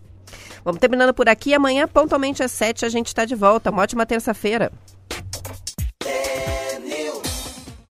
[0.64, 1.54] Vamos terminando por aqui.
[1.54, 3.70] Amanhã, pontualmente às 7, a gente está de volta.
[3.70, 4.70] Uma ótima terça-feira.